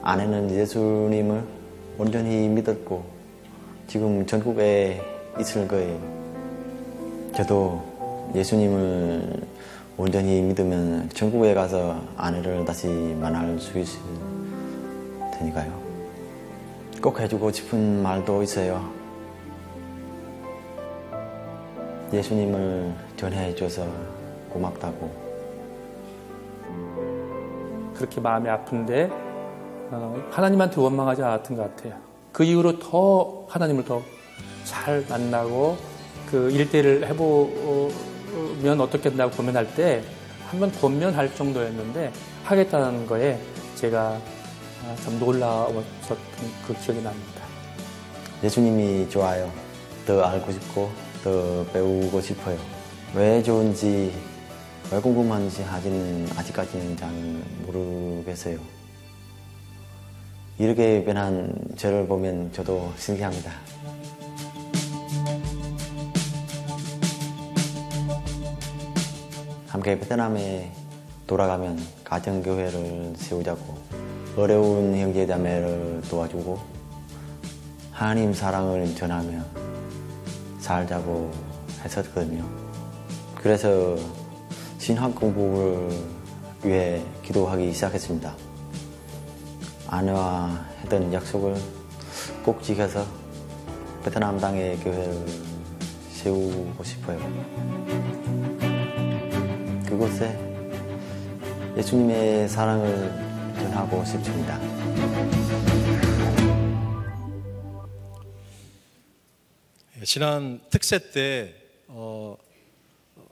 아내는 0.02 0.52
예수님을 0.52 1.42
온전히 1.98 2.46
믿었고 2.48 3.04
지금 3.88 4.24
전국에 4.24 5.02
있을 5.40 5.66
거예요. 5.66 6.00
저도 7.34 8.30
예수님을 8.32 9.56
온전히 9.96 10.42
믿으면 10.42 11.08
전국에 11.10 11.54
가서 11.54 12.00
아내를 12.16 12.64
다시 12.64 12.86
만날 12.86 13.58
수 13.58 13.78
있을 13.78 13.98
테니까요. 15.32 15.72
꼭 17.02 17.18
해주고 17.18 17.50
싶은 17.52 18.02
말도 18.02 18.42
있어요. 18.42 18.90
예수님을 22.12 22.92
전해줘서 23.16 23.86
고맙다고. 24.50 25.26
그렇게 27.94 28.20
마음이 28.20 28.48
아픈데 28.48 29.08
어, 29.90 30.22
하나님한테 30.30 30.80
원망하지 30.80 31.22
않았던 31.22 31.56
것 31.56 31.76
같아요. 31.76 31.98
그 32.32 32.44
이후로 32.44 32.78
더 32.78 33.46
하나님을 33.48 33.84
더 33.84 34.02
잘 34.66 35.04
만나고 35.08 35.76
그 36.28 36.50
일대를 36.50 37.06
해보 37.06 37.88
면 38.62 38.80
어떻겠다고 38.80 39.36
고민할 39.36 39.74
때 39.74 40.02
한번 40.48 40.70
권면할 40.72 41.34
정도였는데 41.34 42.12
하겠다는 42.44 43.06
거에 43.06 43.38
제가 43.74 44.18
좀 45.04 45.18
놀라웠었던 45.18 46.18
그 46.66 46.74
기억이 46.74 47.02
납니다. 47.02 47.42
예수님이 48.42 49.08
좋아요. 49.10 49.50
더 50.06 50.22
알고 50.22 50.52
싶고 50.52 50.90
더 51.24 51.64
배우고 51.72 52.20
싶어요. 52.20 52.58
왜 53.14 53.42
좋은지 53.42 54.12
왜 54.92 55.00
궁금한지 55.00 55.62
하지는 55.62 56.28
아직까지는 56.36 56.96
잘 56.96 57.10
모르겠어요. 57.66 58.58
이렇게 60.58 61.04
변한 61.04 61.52
저를 61.76 62.06
보면 62.06 62.52
저도 62.52 62.92
신기합니다. 62.96 63.52
함께 69.86 70.00
베트남에 70.00 70.72
돌아가면 71.28 71.78
가정교회를 72.02 73.12
세우자고 73.14 73.78
어려운 74.36 74.96
형제자매를 74.96 76.02
도와주고 76.10 76.58
하나님 77.92 78.34
사랑을 78.34 78.92
전하며 78.96 79.44
살자고 80.58 81.30
했었거든요. 81.84 82.44
그래서 83.36 83.96
신학 84.78 85.14
공부를 85.14 85.88
위해 86.64 87.00
기도하기 87.22 87.72
시작했습니다. 87.72 88.34
아내와 89.86 90.66
했던 90.82 91.12
약속을 91.12 91.54
꼭 92.44 92.60
지켜서 92.60 93.06
베트남 94.02 94.40
땅의 94.40 94.78
교회를 94.78 95.26
세우고 96.10 96.82
싶어요. 96.82 98.05
그곳에 99.96 100.38
예수님의 101.74 102.50
사랑을 102.50 103.08
전하고 103.54 104.04
싶습니다. 104.04 104.60
예, 109.98 110.04
지난 110.04 110.60
특세 110.68 110.98
때 111.12 111.54
어, 111.86 112.36
어, 113.16 113.26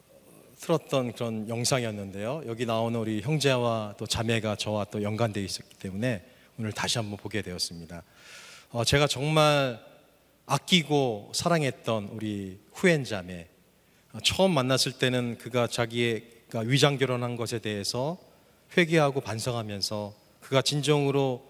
틀었던 0.59 1.13
그런 1.13 1.47
영상이었는데요. 1.51 2.45
여기 2.47 2.65
나오는 2.65 2.99
우리 2.99 3.21
형제와 3.21 3.97
또 3.99 4.07
자매가 4.07 4.57
저와 4.57 4.87
또 4.87 5.03
연관되어 5.03 5.43
있었기 5.43 5.75
때문에 5.75 6.25
오늘 6.59 6.73
다시 6.73 6.97
한번 6.97 7.19
보게 7.19 7.43
되었습니다. 7.43 8.03
어, 8.71 8.85
제가 8.85 9.07
정말 9.07 9.79
아끼고 10.47 11.33
사랑했던 11.35 12.09
우리 12.13 12.59
후엔 12.73 13.05
자매. 13.05 13.49
어, 14.15 14.19
처음 14.25 14.53
만났을 14.53 14.93
때는 14.93 15.37
그가 15.37 15.67
자기 15.67 16.33
가 16.55 16.61
위장 16.61 16.99
결혼한 16.99 17.35
것에 17.35 17.59
대해서 17.59 18.17
회개하고 18.77 19.23
반성하면서 19.23 20.15
그가 20.39 20.63
진정으로 20.63 21.45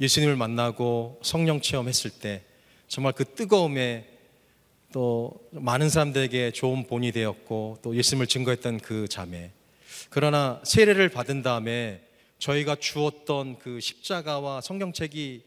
예수님을 0.00 0.34
만나고 0.34 1.20
성령 1.22 1.60
체험했을 1.60 2.10
때 2.10 2.42
정말 2.88 3.12
그 3.12 3.24
뜨거움에 3.24 4.08
또 4.92 5.48
많은 5.52 5.88
사람들에게 5.88 6.50
좋은 6.50 6.84
본이 6.88 7.12
되었고 7.12 7.78
또 7.80 7.94
예수님을 7.94 8.26
증거했던 8.26 8.80
그 8.80 9.06
자매. 9.06 9.52
그러나 10.08 10.60
세례를 10.64 11.10
받은 11.10 11.44
다음에 11.44 12.02
저희가 12.40 12.74
주었던 12.74 13.60
그 13.60 13.78
십자가와 13.78 14.62
성경책이 14.62 15.44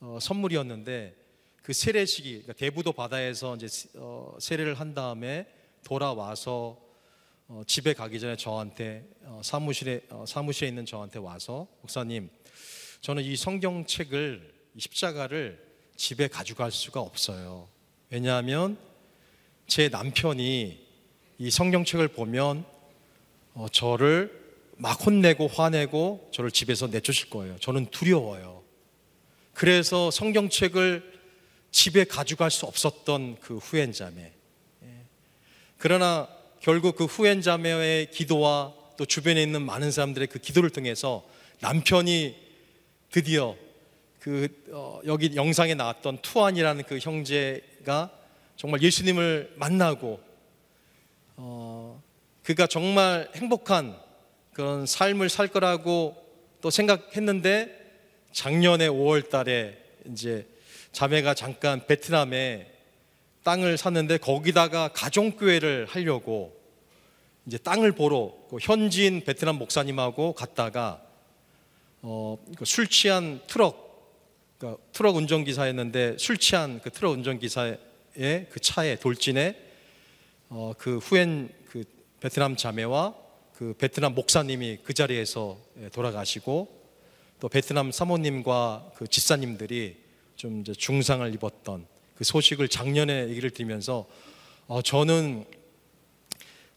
어, 0.00 0.18
선물이었는데 0.20 1.14
그 1.62 1.72
세례식이 1.72 2.30
그러니까 2.30 2.52
대부도 2.54 2.94
바다에서 2.94 3.54
이제 3.54 3.68
어, 3.94 4.36
세례를 4.40 4.74
한 4.74 4.92
다음에 4.92 5.46
돌아와서 5.84 6.82
어, 7.56 7.62
집에 7.68 7.94
가기 7.94 8.18
전에 8.18 8.34
저한테 8.34 9.04
어, 9.22 9.40
사무실에 9.44 10.00
어, 10.10 10.24
사무실에 10.26 10.66
있는 10.66 10.84
저한테 10.84 11.20
와서 11.20 11.68
목사님 11.82 12.28
저는 13.00 13.22
이 13.22 13.36
성경책을 13.36 14.54
이 14.74 14.80
십자가를 14.80 15.64
집에 15.94 16.26
가져갈 16.26 16.72
수가 16.72 17.00
없어요. 17.00 17.68
왜냐하면 18.10 18.76
제 19.68 19.88
남편이 19.88 20.84
이 21.38 21.50
성경책을 21.50 22.08
보면 22.08 22.64
어, 23.52 23.68
저를 23.70 24.36
막 24.76 25.06
혼내고 25.06 25.46
화내고 25.46 26.30
저를 26.32 26.50
집에서 26.50 26.88
내쫓을 26.88 27.30
거예요. 27.30 27.56
저는 27.60 27.86
두려워요. 27.92 28.64
그래서 29.52 30.10
성경책을 30.10 31.20
집에 31.70 32.02
가져갈 32.02 32.50
수 32.50 32.66
없었던 32.66 33.38
그 33.38 33.58
후엔 33.58 33.92
자매. 33.92 34.32
예. 34.82 35.04
그러나 35.78 36.33
결국 36.64 36.96
그 36.96 37.04
후엔 37.04 37.42
자매의 37.42 38.10
기도와 38.10 38.72
또 38.96 39.04
주변에 39.04 39.42
있는 39.42 39.60
많은 39.60 39.90
사람들의 39.90 40.28
그 40.28 40.38
기도를 40.38 40.70
통해서 40.70 41.22
남편이 41.60 42.34
드디어 43.10 43.54
그 44.18 44.48
어, 44.70 44.98
여기 45.04 45.36
영상에 45.36 45.74
나왔던 45.74 46.22
투안이라는 46.22 46.84
그 46.84 46.96
형제가 46.96 48.10
정말 48.56 48.80
예수님을 48.80 49.52
만나고 49.56 50.18
어, 51.36 52.02
그가 52.42 52.66
정말 52.66 53.30
행복한 53.34 53.94
그런 54.54 54.86
삶을 54.86 55.28
살 55.28 55.48
거라고 55.48 56.16
또 56.62 56.70
생각했는데 56.70 57.78
작년에 58.32 58.88
5월 58.88 59.28
달에 59.28 59.76
이제 60.06 60.46
자매가 60.92 61.34
잠깐 61.34 61.86
베트남에 61.86 62.73
땅을 63.44 63.78
샀는데 63.78 64.18
거기다가 64.18 64.88
가정교회를 64.88 65.86
하려고 65.86 66.58
이제 67.46 67.58
땅을 67.58 67.92
보러 67.92 68.34
그 68.48 68.56
현지인 68.60 69.22
베트남 69.24 69.56
목사님하고 69.56 70.32
갔다가 70.32 71.02
어, 72.00 72.38
그술 72.58 72.88
취한 72.88 73.40
트럭, 73.46 74.58
그러니까 74.58 74.82
트럭 74.92 75.16
운전기사였는데 75.16 76.16
술 76.18 76.38
취한 76.38 76.80
그 76.80 76.90
트럭 76.90 77.12
운전기사의 77.12 77.78
그 78.50 78.60
차에 78.60 78.96
돌진해 78.96 79.56
어, 80.48 80.72
그 80.78 80.98
후엔 80.98 81.50
그 81.66 81.84
베트남 82.20 82.56
자매와 82.56 83.14
그 83.52 83.74
베트남 83.78 84.14
목사님이 84.14 84.78
그 84.82 84.94
자리에서 84.94 85.58
예, 85.80 85.88
돌아가시고 85.90 86.82
또 87.40 87.48
베트남 87.48 87.92
사모님과 87.92 88.92
그 88.96 89.06
집사님들이 89.06 89.96
좀 90.36 90.64
중상을 90.64 91.32
입었던 91.34 91.86
그 92.16 92.24
소식을 92.24 92.68
작년에 92.68 93.28
얘기를 93.28 93.50
들으면서 93.50 94.06
어, 94.66 94.82
저는 94.82 95.44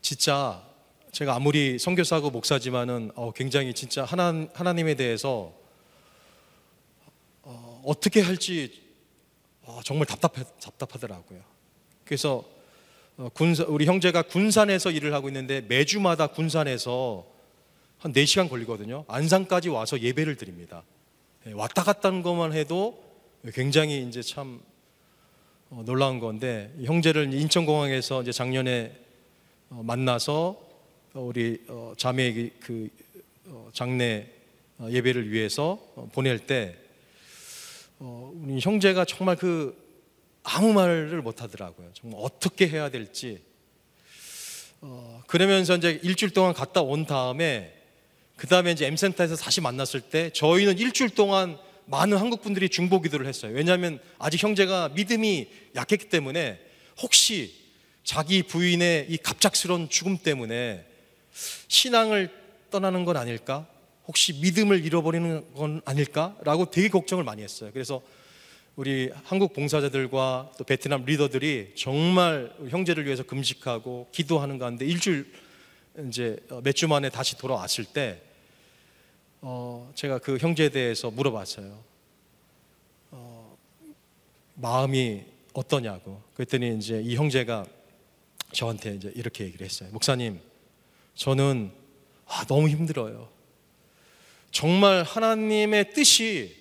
진짜 0.02 0.64
제가 1.12 1.36
아무리 1.36 1.80
선교사고 1.80 2.30
목사지만은 2.30 3.12
어, 3.16 3.32
굉장히 3.32 3.74
진짜 3.74 4.04
하나, 4.04 4.48
하나님에 4.54 4.96
대해서 4.96 5.54
어, 7.44 7.82
어떻게 7.86 8.22
할지 8.22 8.84
어, 9.64 9.80
정말 9.84 10.06
답답해, 10.06 10.46
답답하더라고요. 10.62 11.42
그래서 12.06 12.44
어, 13.18 13.30
군사, 13.34 13.64
우리 13.68 13.86
형제가 13.86 14.24
군산에서 14.24 14.92
일을 14.92 15.14
하고 15.14 15.28
있는데 15.30 15.62
매주마다 15.62 16.28
군산에서 16.28 17.26
한 17.98 18.14
4시간 18.14 18.50
걸리거든요. 18.50 19.06
안산까지 19.08 19.70
와서 19.70 20.00
예배를 20.00 20.36
드립니다. 20.36 20.84
예, 21.48 21.52
왔다 21.52 21.84
갔다 21.84 22.10
하는 22.10 22.22
것만 22.22 22.54
해도 22.54 23.04
굉장히 23.54 24.08
이제 24.08 24.22
참 24.22 24.62
어, 25.70 25.84
놀라운 25.86 26.20
건데 26.20 26.74
형제를 26.82 27.34
인천공항에서 27.34 28.22
이제 28.22 28.32
작년에 28.32 28.96
어, 29.70 29.82
만나서 29.84 30.58
우리 31.14 31.62
어, 31.68 31.94
자매의 31.98 32.52
그 32.62 32.90
어, 33.48 33.70
장례 33.74 34.34
어, 34.78 34.88
예배를 34.90 35.30
위해서 35.30 35.78
어, 35.96 36.08
보낼 36.14 36.40
때 36.40 36.78
어, 38.00 38.32
우리 38.34 38.62
형제가 38.62 39.04
정말 39.04 39.36
그 39.36 39.76
아무 40.44 40.72
말을 40.72 41.22
못 41.22 41.42
하더라고요. 41.42 41.90
정말 41.94 42.22
어떻게 42.24 42.70
해야 42.70 42.90
될지. 42.90 43.42
어, 44.80 45.22
그러면서 45.28 45.76
이제 45.76 46.00
일주일 46.02 46.32
동안 46.32 46.54
갔다 46.54 46.82
온 46.82 47.06
다음에 47.06 47.74
그 48.38 48.48
다음에 48.48 48.72
이제 48.72 48.86
M센터에서 48.86 49.36
다시 49.36 49.60
만났을 49.60 50.00
때 50.00 50.30
저희는 50.30 50.78
일주일 50.78 51.10
동안 51.10 51.58
많은 51.88 52.18
한국 52.18 52.42
분들이 52.42 52.70
중보 52.70 53.02
기도를 53.02 53.26
했어요. 53.26 53.54
왜냐하면 53.54 54.00
아직 54.20 54.44
형제가 54.44 54.90
믿음이 54.90 55.48
약했기 55.76 56.10
때문에 56.10 56.60
혹시 57.02 57.54
자기 58.04 58.44
부인의 58.44 59.08
이 59.10 59.18
갑작스러운 59.18 59.90
죽음 59.90 60.18
때문에 60.18 60.86
신앙을 61.68 62.30
떠나는 62.72 63.06
건 63.06 63.18
아닐까? 63.18 63.68
혹시 64.08 64.34
믿음을 64.34 64.86
잃어버리는 64.86 65.54
건 65.54 65.82
아닐까?라고 65.86 66.72
되게 66.72 66.88
걱정을 66.88 67.24
많이 67.24 67.44
했어요. 67.44 67.72
그래서 67.74 68.02
우리 68.76 69.10
한국 69.24 69.54
봉사자들과 69.54 70.52
또 70.58 70.64
베트남 70.64 71.04
리더들이 71.04 71.74
정말 71.76 72.54
형제를 72.70 73.06
위해서 73.06 73.24
금식하고 73.24 74.08
기도하는 74.12 74.60
가운데 74.60 74.86
일주일 74.86 75.26
이제 76.08 76.38
몇 76.64 76.74
주 76.74 76.88
만에 76.88 77.10
다시 77.10 77.38
돌아왔을 77.38 77.86
때 77.86 78.22
어, 79.50 79.90
제가 79.96 80.18
그 80.18 80.38
형제에 80.38 80.68
대해서 80.68 81.10
물어봤어요. 81.10 81.82
어, 83.12 83.58
마음이 84.56 85.24
어떠냐고. 85.54 86.22
그랬더니 86.34 86.76
이제 86.78 87.02
이 87.02 87.16
형제가 87.16 87.66
저한테 88.52 88.96
이제 88.96 89.10
이렇게 89.16 89.46
얘기를 89.46 89.66
했어요. 89.66 89.88
목사님, 89.94 90.42
저는 91.16 91.72
아, 92.26 92.44
너무 92.44 92.68
힘들어요. 92.68 93.30
정말 94.52 95.04
하나님의 95.04 95.94
뜻이 95.94 96.54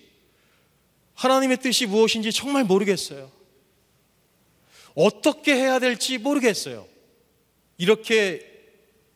하나님의 1.14 1.57
뜻이 1.57 1.87
무엇인지 1.87 2.31
정말 2.31 2.62
모르겠어요. 2.62 3.33
어떻게 4.94 5.57
해야 5.57 5.81
될지 5.81 6.18
모르겠어요. 6.18 6.87
이렇게 7.79 8.49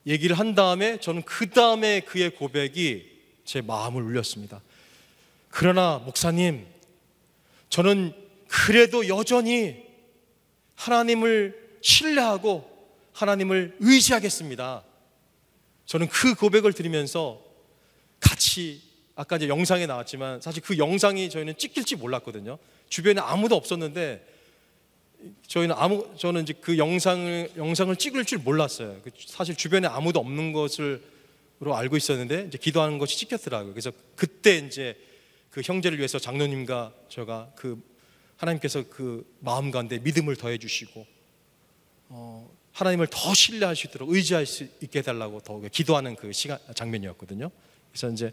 얘기를 0.09 0.37
한 0.37 0.57
다음에 0.57 0.99
저는 0.99 1.23
그 1.23 1.51
다음에 1.51 2.01
그의 2.01 2.31
고백이 2.35 3.10
제 3.45 3.61
마음을 3.61 4.03
울렸습니다. 4.03 4.63
그러나 5.49 5.99
목사님, 5.99 6.67
저는 7.69 8.13
그래도 8.49 9.09
여전히 9.09 9.85
하나님을 10.75 11.79
신뢰하고 11.81 12.69
하나님을 13.13 13.77
의지하겠습니다. 13.81 14.85
저는 15.87 16.09
그 16.09 16.35
고백을 16.35 16.73
드리면서 16.73 17.43
같이 18.19 18.83
아까 19.15 19.37
이제 19.37 19.49
영상에 19.49 19.87
나왔지만 19.87 20.41
사실 20.41 20.63
그 20.63 20.79
영상이 20.79 21.29
저희는 21.31 21.59
찍힐지 21.59 21.97
몰랐거든요. 21.97 22.59
주변에 22.89 23.21
아무도 23.21 23.57
없었는데 23.57 24.27
저희는 25.47 25.75
아무 25.79 26.09
저는 26.17 26.43
이제 26.43 26.55
그 26.61 26.79
영상을 26.79 27.51
영상을 27.57 27.95
찍을 27.97 28.25
줄 28.25 28.39
몰랐어요. 28.39 29.01
그 29.05 29.11
사실 29.27 29.55
주변에 29.55 29.87
아무도 29.87 30.21
없는 30.21 30.53
것을 30.53 31.03
로 31.61 31.77
알고 31.77 31.99
있었는데 31.99 32.47
이제 32.49 32.57
기도하는 32.57 32.97
것이 32.97 33.19
찍혔더라고요. 33.19 33.75
그래서 33.75 33.93
그때 34.17 34.57
이제 34.57 34.97
그 35.51 35.61
형제를 35.63 35.99
위해서 35.99 36.19
장로님과 36.19 36.95
제가 37.11 37.53
그 37.55 37.79
하나님께서 38.39 38.85
그 38.89 39.31
마음 39.41 39.71
가운데 39.71 39.99
믿음을 39.99 40.37
더해 40.37 40.57
주시고 40.57 41.07
어, 42.09 42.51
하나님을 42.73 43.09
더 43.09 43.33
있도록 43.89 44.11
의지할 44.11 44.47
수 44.47 44.65
있게 44.81 45.01
해달라고 45.01 45.41
더 45.41 45.61
기도하는 45.71 46.17
그 46.17 46.33
시간 46.33 46.59
장면이었거든요. 46.75 47.51
그래서 47.91 48.09
이제 48.09 48.33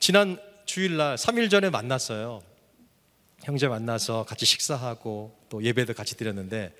지난 0.00 0.38
주일날 0.64 1.16
3일 1.16 1.50
전에 1.50 1.70
만났어요. 1.70 2.42
형제 3.44 3.68
만나서 3.68 4.24
같이 4.24 4.44
식사하고 4.44 5.38
또 5.48 5.62
예배도 5.62 5.94
같이 5.94 6.16
드렸는데 6.16 6.74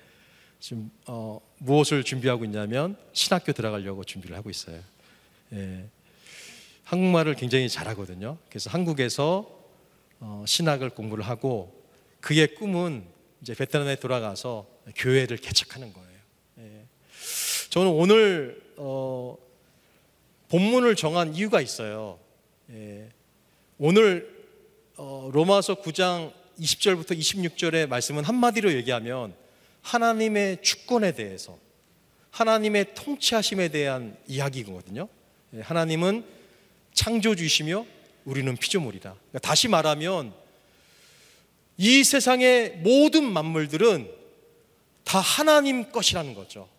지금 0.59 0.91
어, 1.07 1.39
무엇을 1.59 2.03
준비하고 2.03 2.43
있냐면 2.43 2.97
신학교 3.13 3.53
들어가려고 3.53 4.03
준비를 4.03 4.35
하고 4.35 4.49
있어요. 4.49 4.81
예. 5.53 5.85
한국말을 6.83 7.35
굉장히 7.35 7.69
잘하거든요. 7.69 8.37
그래서 8.49 8.69
한국에서 8.69 9.49
어, 10.19 10.43
신학을 10.47 10.89
공부를 10.91 11.23
하고 11.25 11.83
그의 12.19 12.55
꿈은 12.55 13.05
이제 13.41 13.53
베트남에 13.53 13.97
돌아가서 13.97 14.67
교회를 14.95 15.37
개척하는 15.37 15.93
거예요. 15.93 16.19
예. 16.59 16.85
저는 17.69 17.91
오늘 17.91 18.61
어, 18.77 19.37
본문을 20.49 20.95
정한 20.95 21.35
이유가 21.35 21.61
있어요. 21.61 22.19
예. 22.71 23.09
오늘 23.77 24.33
어, 24.97 25.29
로마서 25.33 25.75
9장 25.75 26.31
20절부터 26.59 27.17
26절의 27.17 27.87
말씀은 27.87 28.23
한마디로 28.23 28.73
얘기하면 28.73 29.33
하나님의 29.81 30.61
주권에 30.61 31.13
대해서 31.13 31.57
하나님의 32.31 32.93
통치하심에 32.95 33.69
대한 33.69 34.17
이야기거든요. 34.27 35.07
예, 35.55 35.61
하나님은 35.61 36.25
창조주이시며 36.93 37.85
우리는 38.25 38.55
피조물이다. 38.55 39.13
그러니까 39.13 39.39
다시 39.39 39.67
말하면 39.67 40.33
이 41.77 42.03
세상의 42.03 42.77
모든 42.77 43.23
만물들은 43.23 44.09
다 45.03 45.19
하나님 45.19 45.91
것이라는 45.91 46.33
거죠. 46.33 46.69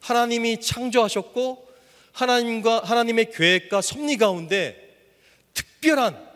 하나님이 0.00 0.60
창조하셨고 0.60 1.68
하나님과 2.12 2.82
하나님의 2.84 3.30
계획과 3.32 3.80
섭리 3.82 4.16
가운데 4.16 4.96
특별한 5.54 6.28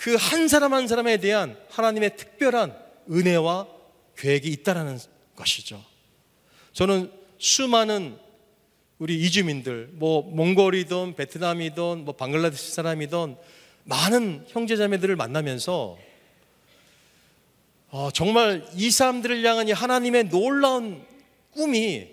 그 0.00 0.16
한 0.16 0.48
사람 0.48 0.72
한 0.72 0.88
사람에 0.88 1.18
대한 1.18 1.58
하나님의 1.68 2.16
특별한 2.16 2.74
은혜와 3.10 3.68
계획이 4.16 4.48
있다라는 4.48 4.98
것이죠. 5.36 5.84
저는 6.72 7.12
수많은 7.38 8.18
우리 9.00 9.18
이주민들, 9.18 9.88
뭐 9.94 10.20
몽골이든 10.20 11.14
베트남이든 11.16 12.04
뭐 12.04 12.14
방글라데시 12.14 12.74
사람이든 12.74 13.34
많은 13.84 14.44
형제자매들을 14.48 15.16
만나면서 15.16 15.96
어, 17.88 18.10
정말 18.12 18.68
이 18.74 18.90
사람들을 18.90 19.42
향한 19.42 19.68
이 19.68 19.72
하나님의 19.72 20.28
놀라운 20.28 21.02
꿈이 21.52 22.08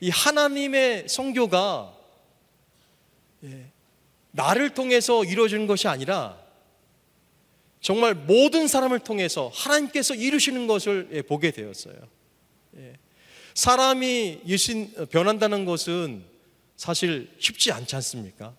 이 0.00 0.10
하나님의 0.10 1.08
성교가 1.08 1.96
예, 3.44 3.66
나를 4.32 4.74
통해서 4.74 5.24
이루어지는 5.24 5.68
것이 5.68 5.86
아니라 5.86 6.36
정말 7.80 8.12
모든 8.12 8.66
사람을 8.66 8.98
통해서 8.98 9.52
하나님께서 9.54 10.16
이루시는 10.16 10.66
것을 10.66 11.10
예, 11.12 11.22
보게 11.22 11.52
되었어요. 11.52 11.94
예. 12.78 13.03
사람이 13.54 14.40
예수 14.46 14.88
변한다는 15.10 15.64
것은 15.64 16.24
사실 16.76 17.30
쉽지 17.38 17.72
않지 17.72 17.94
않습니까? 17.96 18.54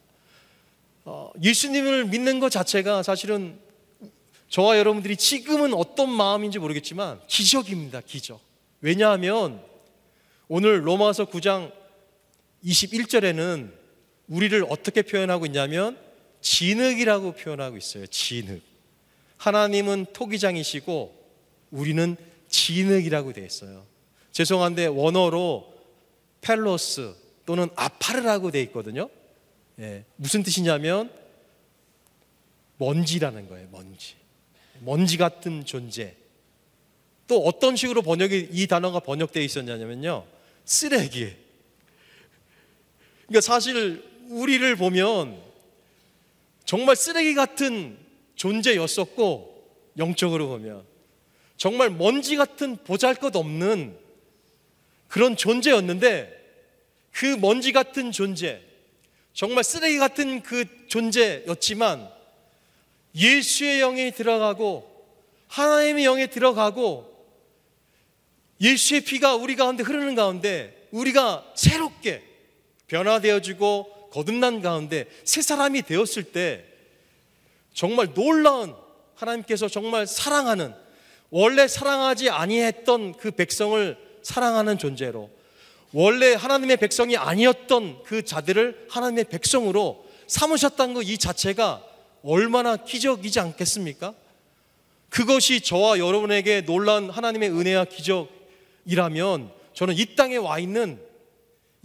어, 1.03 1.31
예수님을 1.41 2.05
믿는 2.05 2.39
것 2.39 2.49
자체가 2.49 3.03
사실은 3.03 3.59
저와 4.49 4.77
여러분들이 4.77 5.17
지금은 5.17 5.73
어떤 5.73 6.09
마음인지 6.09 6.59
모르겠지만 6.59 7.19
기적입니다, 7.27 8.01
기적. 8.01 8.39
왜냐하면 8.81 9.61
오늘 10.47 10.87
로마서 10.87 11.25
9장 11.25 11.71
21절에는 12.63 13.71
우리를 14.27 14.65
어떻게 14.69 15.01
표현하고 15.01 15.45
있냐면 15.47 15.99
진흙이라고 16.41 17.33
표현하고 17.33 17.77
있어요. 17.77 18.07
진흙. 18.07 18.61
하나님은 19.37 20.07
토기장이시고 20.13 21.25
우리는 21.71 22.15
진흙이라고 22.49 23.33
되어 23.33 23.45
있어요. 23.45 23.94
죄송한데 24.35 24.87
원어로 24.87 25.73
펠로스 26.41 27.15
또는 27.45 27.69
아파르라고 27.77 28.51
되어 28.51 28.61
있거든요. 28.63 29.09
예, 29.79 30.03
무슨 30.17 30.43
뜻이냐면 30.43 31.09
먼지라는 32.75 33.47
거예요. 33.47 33.69
먼지. 33.71 34.15
먼지 34.81 35.15
같은 35.15 35.63
존재. 35.63 36.17
또 37.27 37.45
어떤 37.45 37.77
식으로 37.77 38.01
번역이 38.01 38.49
이 38.51 38.67
단어가 38.67 38.99
번역되어 38.99 39.41
있었냐면요. 39.41 40.25
쓰레기. 40.65 41.33
그러니까 43.27 43.39
사실 43.39 44.03
우리를 44.27 44.75
보면 44.75 45.41
정말 46.65 46.97
쓰레기 46.97 47.35
같은 47.35 47.97
존재였었고 48.35 49.63
영적으로 49.97 50.49
보면 50.49 50.83
정말 51.55 51.89
먼지 51.89 52.35
같은 52.35 52.75
보잘것 52.83 53.33
없는 53.33 54.03
그런 55.07 55.35
존재였는데 55.35 56.33
그 57.11 57.37
먼지 57.39 57.71
같은 57.71 58.11
존재 58.11 58.61
정말 59.33 59.63
쓰레기 59.63 59.97
같은 59.97 60.41
그 60.41 60.65
존재였지만 60.87 62.09
예수의 63.15 63.79
영이 63.79 64.11
들어가고 64.11 64.93
하나님의 65.47 66.03
영이 66.03 66.27
들어가고 66.27 67.13
예수의 68.59 69.01
피가 69.01 69.35
우리 69.35 69.55
가운데 69.55 69.83
흐르는 69.83 70.15
가운데 70.15 70.87
우리가 70.91 71.45
새롭게 71.55 72.23
변화되어지고 72.87 74.09
거듭난 74.11 74.61
가운데 74.61 75.05
새 75.23 75.41
사람이 75.41 75.81
되었을 75.81 76.23
때 76.23 76.65
정말 77.73 78.13
놀라운 78.13 78.75
하나님께서 79.15 79.67
정말 79.67 80.07
사랑하는 80.07 80.73
원래 81.29 81.67
사랑하지 81.67 82.29
아니했던 82.29 83.17
그 83.17 83.31
백성을 83.31 83.97
사랑하는 84.25 84.79
존재로 84.79 85.29
원래 85.93 86.33
하나님의 86.33 86.77
백성이 86.77 87.15
아니었던 87.15 88.01
그 88.03 88.25
자들을 88.25 88.87
하나님의 88.89 89.25
백성으로 89.25 90.03
삼으셨다는 90.27 90.95
것 90.95 91.03
이 91.03 91.19
자체가 91.19 91.83
얼마나 92.23 92.75
기적이지 92.75 93.39
않겠습니까? 93.39 94.15
그것이 95.09 95.61
저와 95.61 95.99
여러분에게 95.99 96.61
놀라운 96.61 97.11
하나님의 97.11 97.51
은혜와 97.51 97.85
기적이라면 97.85 99.51
저는 99.75 99.95
이 99.95 100.15
땅에 100.15 100.37
와 100.37 100.57
있는 100.57 100.99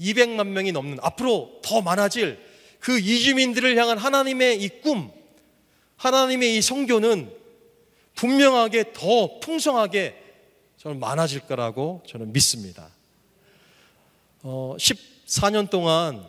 200만 0.01 0.47
명이 0.47 0.73
넘는 0.73 0.97
앞으로 1.03 1.61
더 1.63 1.83
많아질 1.83 2.39
그 2.79 2.99
이주민들을 2.99 3.77
향한 3.77 3.99
하나님의 3.99 4.63
이 4.63 4.81
꿈, 4.81 5.11
하나님의 5.97 6.57
이 6.57 6.63
성교는 6.63 7.31
분명하게 8.15 8.95
더 8.95 9.39
풍성하게 9.41 10.30
저는 10.81 10.99
많아질 10.99 11.41
거라고 11.41 12.03
저는 12.09 12.33
믿습니다. 12.33 12.89
어, 14.43 14.75
14년 14.79 15.69
동안 15.69 16.27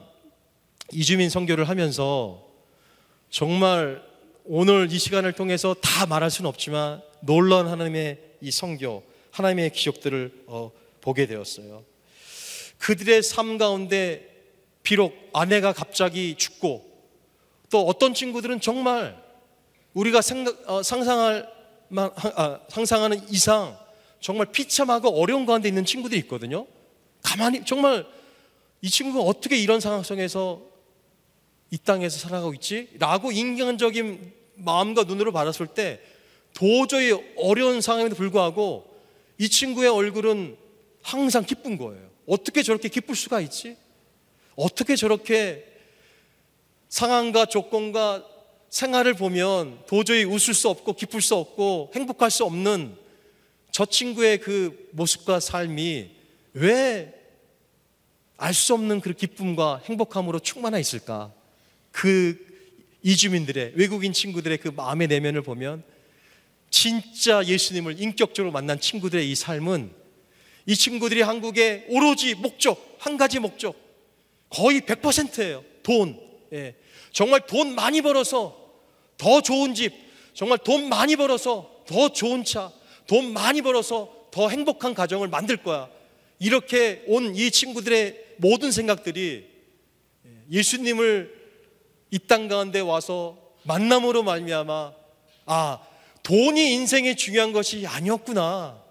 이주민 0.92 1.30
성교를 1.30 1.70
하면서 1.70 2.46
정말 3.30 4.04
오늘 4.44 4.92
이 4.92 5.00
시간을 5.00 5.32
통해서 5.32 5.74
다 5.76 6.06
말할 6.06 6.30
수는 6.30 6.50
없지만 6.50 7.02
놀라운 7.22 7.70
하나님의 7.70 8.20
이 8.42 8.52
성교, 8.52 9.04
하나님의 9.32 9.70
기적들을 9.70 10.44
어, 10.48 10.72
보게 11.00 11.28
되었어요. 11.28 11.86
그들의 12.78 13.24
삶 13.24 13.58
가운데 13.58 14.28
비록 14.84 15.16
아내가 15.32 15.72
갑자기 15.72 16.36
죽고 16.36 16.92
또 17.70 17.88
어떤 17.88 18.14
친구들은 18.14 18.60
정말 18.60 19.18
우리가 19.94 20.22
생각, 20.22 20.70
어, 20.70 20.84
상상할 20.84 21.50
만, 21.88 22.12
아, 22.16 22.60
상상하는 22.68 23.30
이상 23.30 23.80
정말 24.22 24.46
비참하고 24.52 25.10
어려운 25.20 25.46
가운데 25.46 25.68
있는 25.68 25.84
친구들이 25.84 26.22
있거든요. 26.22 26.68
가만히 27.24 27.66
정말 27.66 28.06
이 28.82 28.90
친구가 28.90 29.24
어떻게 29.24 29.58
이런 29.58 29.80
상황 29.80 30.04
속에서 30.04 30.62
이 31.72 31.78
땅에서 31.78 32.20
살아가고 32.20 32.54
있지? 32.54 32.90
라고 33.00 33.32
인간적인 33.32 34.32
마음과 34.56 35.04
눈으로 35.04 35.32
받았을 35.32 35.68
때 35.68 36.00
도저히 36.54 37.12
어려운 37.38 37.82
상황에도 37.82 38.16
불구하고 38.16 38.86
이 39.38 39.50
친구의 39.50 39.90
얼굴은 39.90 40.56
항상 41.02 41.44
기쁜 41.44 41.78
거예요. 41.78 42.10
어떻게 42.28 42.62
저렇게 42.62 42.90
기쁠 42.90 43.16
수가 43.16 43.42
있지? 43.42 43.76
어떻게 44.56 44.96
저렇게 44.96 45.66
상황과 46.90 47.46
조건과 47.46 48.26
생활을 48.70 49.16
보면 49.16 49.84
도저히 49.88 50.24
웃을 50.24 50.54
수 50.54 50.70
없고 50.70 50.94
기쁠 50.94 51.22
수 51.22 51.36
없고 51.36 51.92
행복할 51.96 52.30
수 52.30 52.44
없는 52.46 52.96
저 53.72 53.86
친구의 53.86 54.40
그 54.40 54.90
모습과 54.92 55.40
삶이 55.40 56.12
왜 56.54 57.22
알 58.42 58.56
수 58.56 58.74
없는 58.74 59.02
그 59.02 59.14
기쁨과 59.14 59.84
행복함으로 59.86 60.40
충만해 60.40 60.80
있을까? 60.80 61.32
그 61.92 62.36
이주민들의 63.04 63.74
외국인 63.76 64.14
친구들의 64.14 64.58
그 64.58 64.70
마음의 64.70 65.10
내면을 65.10 65.44
보면 65.44 65.84
진짜 66.72 67.46
예수님을 67.46 68.02
인격적으로 68.02 68.52
만난 68.52 68.80
친구들의 68.80 69.30
이 69.30 69.36
삶은 69.36 69.92
이 70.66 70.76
친구들이 70.76 71.22
한국의 71.22 71.86
오로지 71.90 72.34
목적, 72.34 72.96
한 72.98 73.18
가지 73.18 73.38
목적, 73.38 73.76
거의 74.50 74.82
100%예요. 74.82 75.64
돈. 75.84 76.20
예. 76.52 76.74
정말 77.12 77.46
돈 77.46 77.76
많이 77.76 78.02
벌어서 78.02 78.58
더 79.20 79.42
좋은 79.42 79.76
집, 79.76 79.94
정말 80.34 80.58
돈 80.58 80.90
많이 80.90 81.16
벌어서 81.16 81.84
더 81.86 82.10
좋은 82.10 82.44
차, 82.44 82.72
돈 83.08 83.34
많이 83.34 83.62
벌어서 83.62 84.28
더 84.32 84.50
행복한 84.50 84.94
가정을 84.94 85.28
만들 85.28 85.58
거야. 85.58 85.90
이렇게 86.40 87.04
온 87.08 87.36
이 87.36 87.52
친구들의 87.52 88.36
모든 88.38 88.72
생각들이 88.72 89.48
예수님을 90.50 91.40
이 92.12 92.20
땅 92.28 92.48
가운데 92.48 92.80
와서 92.80 93.38
만남으로 93.64 94.24
말미암아 94.24 94.94
아 95.46 95.80
돈이 96.24 96.74
인생의 96.74 97.16
중요한 97.16 97.52
것이 97.54 97.86
아니었구나. 97.88 98.82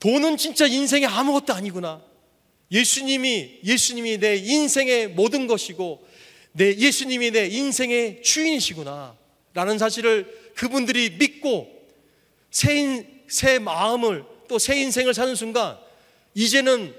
돈은 0.00 0.36
진짜 0.36 0.66
인생의 0.66 1.06
아무것도 1.06 1.52
아니구나. 1.54 2.02
예수님이 2.72 3.60
예수님이 3.64 4.18
내 4.18 4.36
인생의 4.36 5.08
모든 5.08 5.46
것이고 5.46 6.06
내 6.52 6.74
예수님이 6.76 7.30
내 7.30 7.46
인생의 7.46 8.22
주인이시구나. 8.22 9.16
라는 9.54 9.78
사실을 9.78 10.52
그분들이 10.56 11.10
믿고 11.18 11.79
새, 12.50 12.78
인, 12.78 13.22
새 13.28 13.58
마음을 13.58 14.24
또 14.48 14.58
새 14.58 14.80
인생을 14.80 15.14
사는 15.14 15.34
순간 15.34 15.78
이제는 16.34 16.94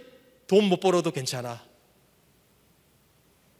돈 0.47 0.65
못 0.65 0.79
벌어도 0.79 1.11
괜찮아. 1.11 1.63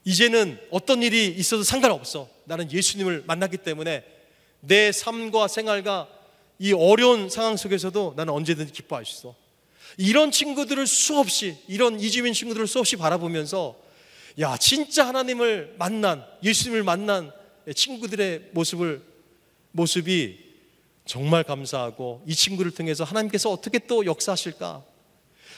이제는 0.03 0.59
어떤 0.71 1.03
일이 1.03 1.27
있어도 1.27 1.63
상관없어. 1.63 2.27
나는 2.45 2.71
예수님을 2.71 3.23
만났기 3.27 3.57
때문에 3.57 4.03
내 4.61 4.91
삶과 4.91 5.47
생활과 5.47 6.09
이 6.59 6.73
어려운 6.73 7.29
상황 7.29 7.57
속에서도 7.57 8.13
나는 8.17 8.33
언제든지 8.33 8.73
기뻐할 8.73 9.05
수 9.05 9.19
있어. 9.19 9.35
이런 9.97 10.31
친구들을 10.31 10.85
수없이, 10.87 11.57
이런 11.67 11.99
이주민 11.99 12.33
친구들을 12.33 12.67
수없이 12.67 12.95
바라보면서 12.95 13.77
야, 14.39 14.57
진짜 14.57 15.07
하나님을 15.07 15.75
만난, 15.77 16.25
예수님을 16.43 16.83
만난 16.83 17.31
친구들의 17.75 18.49
모습을, 18.51 19.01
모습이 19.71 20.50
정말 21.05 21.43
감사하고 21.43 22.23
이 22.25 22.35
친구를 22.35 22.71
통해서 22.71 23.03
하나님께서 23.03 23.51
어떻게 23.51 23.79
또 23.79 24.05
역사하실까? 24.05 24.83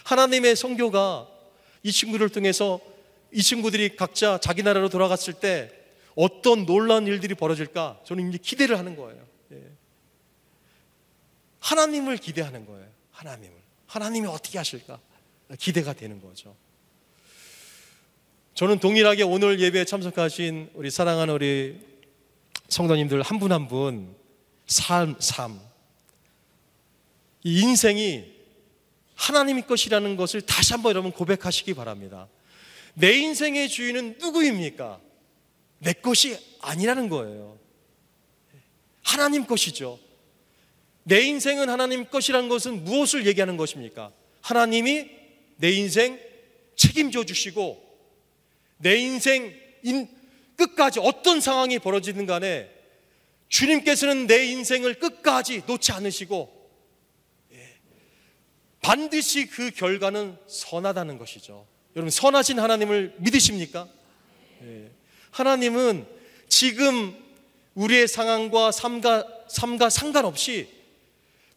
하나님의 0.05 0.55
성교가 0.55 1.27
이 1.83 1.91
친구를 1.91 2.29
통해서 2.29 2.79
이 3.31 3.41
친구들이 3.41 3.95
각자 3.95 4.37
자기 4.39 4.63
나라로 4.63 4.89
돌아갔을 4.89 5.33
때 5.33 5.71
어떤 6.15 6.65
놀라운 6.65 7.07
일들이 7.07 7.33
벌어질까? 7.35 8.01
저는 8.05 8.29
이제 8.29 8.37
기대를 8.37 8.77
하는 8.77 8.95
거예요. 8.95 9.25
예. 9.51 9.63
하나님을 11.59 12.17
기대하는 12.17 12.65
거예요. 12.65 12.87
하나님을. 13.11 13.55
하나님이 13.87 14.27
어떻게 14.27 14.57
하실까? 14.57 14.99
기대가 15.59 15.93
되는 15.93 16.21
거죠. 16.21 16.55
저는 18.53 18.79
동일하게 18.79 19.23
오늘 19.23 19.59
예배에 19.59 19.85
참석하신 19.85 20.69
우리 20.75 20.91
사랑하는 20.91 21.33
우리 21.33 21.79
성도님들 22.69 23.21
한 23.23 23.39
분 23.39 23.51
한분 23.51 24.15
삶, 24.73 25.15
삶. 25.19 25.59
이 27.43 27.61
인생이 27.61 28.33
하나님의 29.13 29.67
것이라는 29.67 30.15
것을 30.15 30.41
다시 30.41 30.73
한번 30.73 30.89
여러분 30.89 31.11
고백하시기 31.11 31.75
바랍니다. 31.75 32.27
내 32.95 33.13
인생의 33.13 33.69
주인은 33.69 34.17
누구입니까? 34.19 34.99
내 35.77 35.93
것이 35.93 36.37
아니라는 36.61 37.09
거예요. 37.09 37.59
하나님 39.03 39.45
것이죠. 39.45 39.99
내 41.03 41.21
인생은 41.21 41.69
하나님 41.69 42.05
것이라는 42.05 42.49
것은 42.49 42.83
무엇을 42.83 43.27
얘기하는 43.27 43.57
것입니까? 43.57 44.11
하나님이 44.41 45.09
내 45.57 45.71
인생 45.71 46.19
책임져 46.75 47.25
주시고 47.25 47.81
내 48.77 48.95
인생 48.95 49.53
끝까지 50.55 50.99
어떤 50.99 51.41
상황이 51.41 51.77
벌어지든 51.77 52.25
간에 52.25 52.72
주님께서는 53.53 54.25
내 54.25 54.47
인생을 54.47 54.95
끝까지 54.95 55.61
놓지 55.67 55.91
않으시고 55.91 56.71
예, 57.51 57.77
반드시 58.81 59.45
그 59.45 59.69
결과는 59.69 60.37
선하다는 60.47 61.19
것이죠. 61.19 61.67
여러분 61.95 62.09
선하신 62.09 62.59
하나님을 62.59 63.13
믿으십니까? 63.19 63.87
예, 64.63 64.89
하나님은 65.29 66.07
지금 66.47 67.15
우리의 67.75 68.07
상황과 68.07 68.71
삶과, 68.71 69.45
삶과 69.47 69.91
상관없이 69.91 70.67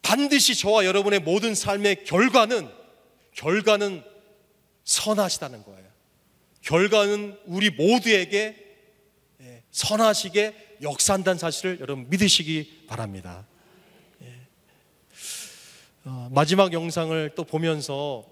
반드시 0.02 0.54
저와 0.54 0.84
여러분의 0.84 1.20
모든 1.20 1.54
삶의 1.54 2.04
결과는 2.04 2.70
결과는 3.32 4.04
선하시다는 4.84 5.64
거예요. 5.64 5.86
결과는 6.60 7.38
우리 7.46 7.70
모두에게 7.70 8.54
예, 9.40 9.62
선하시게 9.70 10.65
역사한다는 10.82 11.38
사실을 11.38 11.78
여러분 11.80 12.06
믿으시기 12.08 12.84
바랍니다. 12.86 13.46
예. 14.22 14.32
어, 16.04 16.28
마지막 16.32 16.72
영상을 16.72 17.30
또 17.34 17.44
보면서 17.44 18.24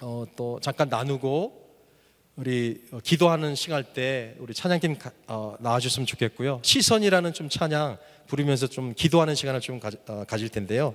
어, 0.00 0.24
또 0.36 0.60
잠깐 0.60 0.88
나누고 0.88 1.66
우리 2.36 2.82
어, 2.92 2.98
기도하는 3.02 3.54
시간 3.54 3.82
때 3.94 4.34
우리 4.38 4.52
찬양팀 4.52 4.98
가, 4.98 5.10
어, 5.26 5.56
나와주셨으면 5.58 6.06
좋겠고요. 6.06 6.60
시선이라는 6.62 7.32
좀 7.32 7.48
찬양 7.48 7.96
부르면서 8.26 8.66
좀 8.66 8.92
기도하는 8.94 9.34
시간을 9.34 9.60
좀 9.60 9.80
가, 9.80 9.90
어, 10.08 10.24
질 10.36 10.50
텐데요. 10.50 10.94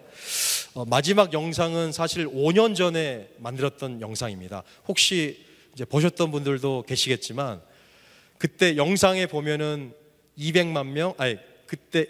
어, 0.76 0.86
마지막 0.86 1.34
영상은 1.34 1.92
사실 1.92 2.28
5년 2.28 2.76
전에 2.76 3.30
만들었던 3.40 4.02
영상입니다. 4.02 4.64
혹시 4.88 5.44
이제 5.74 5.84
보셨던 5.84 6.32
분들도 6.32 6.84
계시겠지만 6.88 7.62
그때 8.38 8.76
영상에 8.78 9.26
보면은 9.26 9.94
200만 10.38 10.88
명, 10.88 11.14
아니 11.18 11.38
그때 11.66 12.06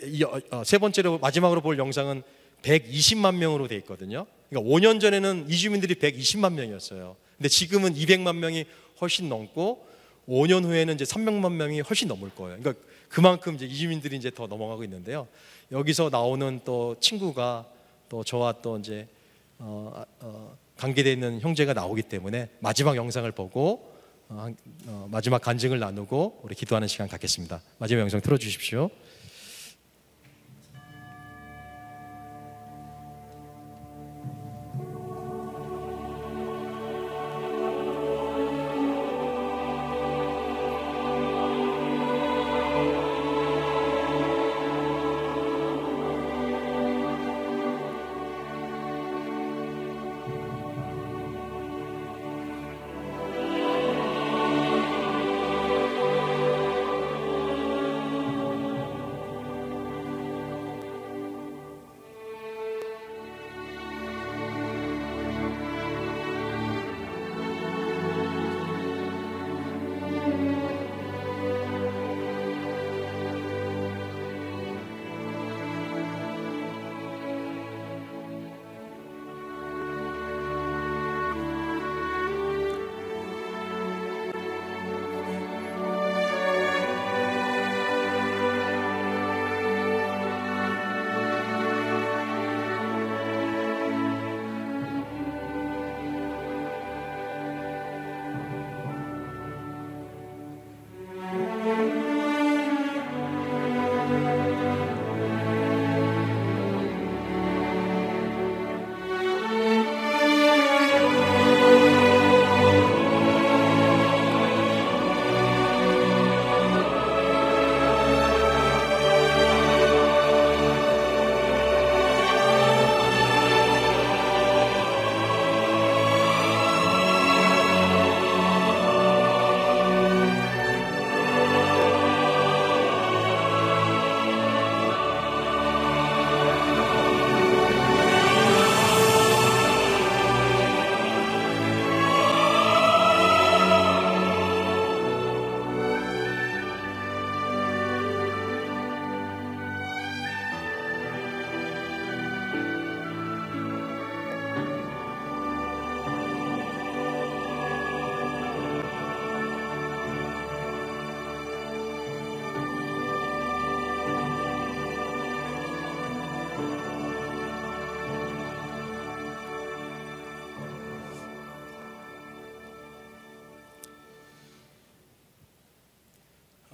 어, 0.51 0.63
세 0.63 0.77
번째로 0.77 1.19
마지막으로 1.19 1.61
볼 1.61 1.77
영상은 1.77 2.23
120만 2.63 3.35
명으로 3.35 3.67
돼 3.67 3.75
있거든요. 3.77 4.25
그러니까 4.49 4.71
5년 4.71 4.99
전에는 4.99 5.45
이주민들이 5.49 5.95
120만 5.95 6.53
명이었어요. 6.53 7.15
근데 7.37 7.49
지금은 7.49 7.95
200만 7.95 8.37
명이 8.37 8.65
훨씬 8.99 9.29
넘고 9.29 9.87
5년 10.27 10.63
후에는 10.63 10.93
이제 10.93 11.03
300만 11.03 11.53
명이 11.53 11.81
훨씬 11.81 12.07
넘을 12.07 12.29
거예요. 12.29 12.57
그러니까 12.59 12.83
그만큼 13.09 13.55
이제 13.55 13.65
이주민들이 13.65 14.15
이제 14.15 14.31
더 14.31 14.47
넘어가고 14.47 14.83
있는데요. 14.83 15.27
여기서 15.71 16.09
나오는 16.11 16.61
또 16.63 16.95
친구가 16.99 17.65
또 18.09 18.23
저와 18.23 18.61
또 18.61 18.77
이제 18.77 19.07
어, 19.57 20.03
어, 20.19 20.57
관계되어 20.77 21.13
있는 21.13 21.39
형제가 21.41 21.73
나오기 21.73 22.03
때문에 22.03 22.49
마지막 22.59 22.95
영상을 22.95 23.29
보고 23.31 23.59
어, 23.61 23.75
어, 23.81 23.90
마지막 25.07 25.41
간증을 25.41 25.79
나누고 25.79 26.39
우리 26.43 26.55
기도하는 26.55 26.87
시간 26.87 27.07
갖겠습니다. 27.07 27.61
마지막 27.79 28.01
영상 28.01 28.21
틀어주십시오. 28.21 28.89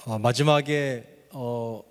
어, 0.08 0.18
마지막에 0.18 1.03
어, 1.34 1.84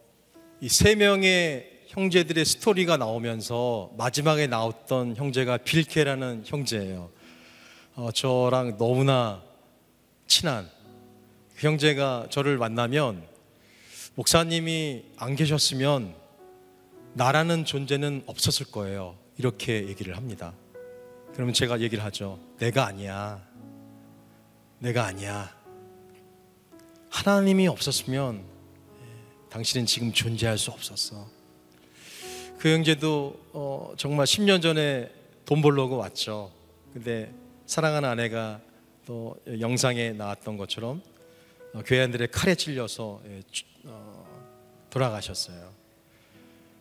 이 0.62 0.68
세 0.70 0.94
명의 0.94 1.70
형제들의 1.88 2.46
스토리가 2.46 2.96
나오면서 2.96 3.92
마지막에 3.98 4.46
나왔던 4.46 5.16
형제가 5.16 5.58
빌케라는 5.58 6.44
형제예요. 6.46 7.10
어, 7.94 8.10
저랑 8.12 8.78
너무나 8.78 9.42
친한 10.26 10.66
그 11.56 11.66
형제가 11.66 12.28
저를 12.30 12.56
만나면 12.56 13.22
목사님이 14.14 15.04
안 15.18 15.36
계셨으면 15.36 16.14
나라는 17.12 17.66
존재는 17.66 18.22
없었을 18.24 18.64
거예요. 18.70 19.14
이렇게 19.36 19.88
얘기를 19.88 20.16
합니다. 20.16 20.54
그러면 21.34 21.52
제가 21.52 21.80
얘기를 21.80 22.02
하죠. 22.04 22.38
내가 22.58 22.86
아니야. 22.86 23.46
내가 24.78 25.04
아니야. 25.04 25.54
하나님이 27.16 27.66
없었으면 27.66 28.44
예, 28.44 29.48
당신은 29.48 29.86
지금 29.86 30.12
존재할 30.12 30.58
수 30.58 30.70
없었어. 30.70 31.26
그 32.58 32.68
형제도 32.70 33.40
어, 33.54 33.94
정말 33.96 34.26
10년 34.26 34.60
전에 34.60 35.10
돈 35.46 35.62
벌려고 35.62 35.96
왔죠. 35.96 36.52
근데 36.92 37.32
사랑하는 37.64 38.06
아내가 38.06 38.60
또 39.06 39.34
영상에 39.60 40.10
나왔던 40.12 40.58
것처럼 40.58 41.00
어, 41.72 41.80
교회인들의 41.86 42.28
칼에 42.30 42.54
찔려서 42.54 43.22
예, 43.28 43.42
주- 43.50 43.64
어, 43.84 44.26
돌아가셨어요. 44.90 45.70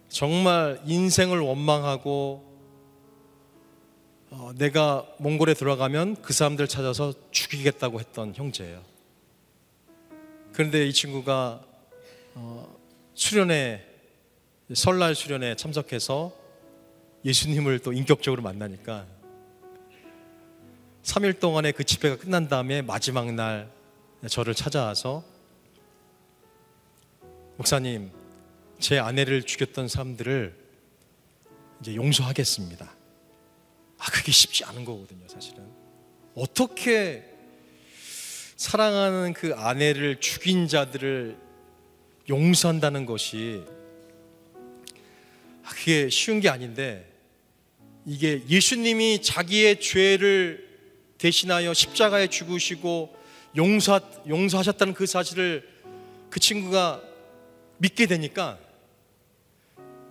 정말 0.10 0.82
인생을 0.86 1.40
원망하고 1.40 2.44
어, 4.32 4.52
내가 4.58 5.08
몽골에 5.20 5.54
들어가면 5.54 6.22
그 6.22 6.34
사람들 6.34 6.68
찾아서 6.68 7.14
죽이겠다고 7.32 8.02
했던 8.02 8.34
형제예요. 8.36 8.95
그런데 10.56 10.88
이 10.88 10.94
친구가 10.94 11.62
어, 12.36 12.78
수련회 13.14 13.86
설날 14.74 15.14
수련회 15.14 15.58
참석해서 15.58 16.34
예수님을 17.26 17.80
또 17.80 17.92
인격적으로 17.92 18.42
만나니까 18.42 19.06
3일 21.04 21.42
동안의 21.42 21.74
그 21.74 21.84
집회가 21.84 22.16
끝난 22.16 22.48
다음에 22.48 22.82
마지막 22.82 23.34
날 23.34 23.70
저를 24.30 24.56
찾아와서 24.56 25.26
목사님 27.58 28.12
제 28.80 28.98
아내를 28.98 29.44
죽였던 29.44 29.90
사람들을 29.90 30.56
이제 31.82 31.96
용서하겠습니다. 31.96 32.96
아 33.98 34.06
그게 34.06 34.32
쉽지 34.32 34.64
않은 34.64 34.86
거거든요, 34.86 35.28
사실은. 35.28 35.70
어떻게 36.34 37.35
사랑하는 38.56 39.34
그 39.34 39.54
아내를 39.54 40.22
죽인 40.22 40.68
자들을 40.68 41.38
용서한다는 42.30 43.06
것이 43.06 43.64
아, 45.64 45.70
그게 45.70 46.10
쉬운 46.10 46.40
게 46.40 46.48
아닌데 46.48 47.06
이게 48.06 48.42
예수님이 48.48 49.22
자기의 49.22 49.82
죄를 49.82 50.66
대신하여 51.18 51.74
십자가에 51.74 52.28
죽으시고 52.28 53.16
용서, 53.58 54.00
용서하셨다는 54.28 54.94
그 54.94 55.06
사실을 55.06 55.68
그 56.30 56.40
친구가 56.40 57.02
믿게 57.78 58.06
되니까 58.06 58.58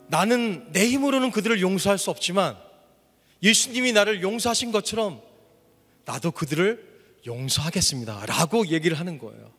나는 0.09 0.70
내 0.72 0.86
힘으로는 0.86 1.30
그들을 1.30 1.61
용서할 1.61 1.99
수 1.99 2.11
없지만 2.11 2.57
예수님이 3.42 3.92
나를 3.92 4.22
용서하신 4.22 4.70
것처럼 4.70 5.22
나도 6.05 6.30
그들을 6.30 6.93
용서하겠습니다. 7.27 8.27
라고 8.27 8.66
얘기를 8.68 8.99
하는 8.99 9.18
거예요. 9.18 9.53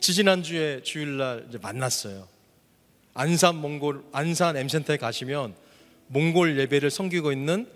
지지난주에 0.00 0.82
주일날 0.82 1.46
이제 1.48 1.58
만났어요. 1.58 2.28
안산 3.14 3.56
몽골, 3.56 4.04
안산 4.12 4.56
M센터에 4.56 4.96
가시면 4.96 5.54
몽골 6.06 6.58
예배를 6.58 6.90
섬기고 6.90 7.32
있는 7.32 7.68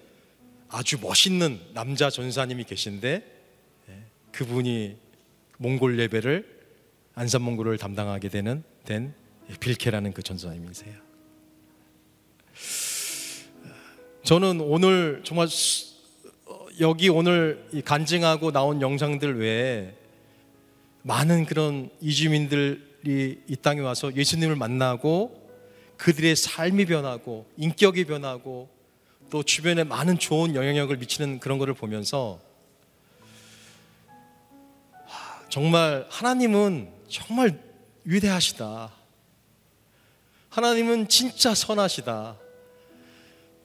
아주 0.69 0.99
멋있는 1.01 1.61
남자 1.75 2.09
전사님이 2.09 2.65
계신데 2.65 3.43
예, 3.91 4.03
그분이 4.31 4.97
몽골 5.59 5.99
예배를 5.99 6.63
안산 7.15 7.43
몽골을 7.43 7.77
담당하게 7.77 8.29
되는 8.31 8.65
된 8.85 9.15
빌케라는 9.61 10.13
그 10.15 10.23
전사님이세요. 10.23 10.95
저는 14.25 14.61
오늘 14.61 15.21
정말 15.25 15.49
여기 16.81 17.09
오늘 17.11 17.69
이 17.73 17.83
간증하고 17.83 18.51
나온 18.51 18.81
영상들 18.81 19.39
외에 19.39 19.95
많은 21.03 21.45
그런 21.45 21.91
이주민들이 22.01 23.43
이 23.47 23.57
땅에 23.61 23.81
와서 23.81 24.15
예수님을 24.15 24.57
만나고 24.57 25.39
그들의 25.99 26.35
삶이 26.35 26.87
변하고 26.87 27.47
인격이 27.59 28.05
변하고 28.05 28.71
또 29.29 29.43
주변에 29.43 29.85
많은 29.85 30.19
좋은 30.19 30.55
영향력을 30.55 30.97
미치는 30.97 31.41
그런 31.41 31.59
것을 31.59 31.75
보면서 31.75 32.41
하, 35.05 35.49
정말 35.49 36.07
하나님은 36.09 36.91
정말 37.09 37.61
위대하시다. 38.05 38.93
하나님은 40.49 41.09
진짜 41.09 41.55
선하시다. 41.55 42.37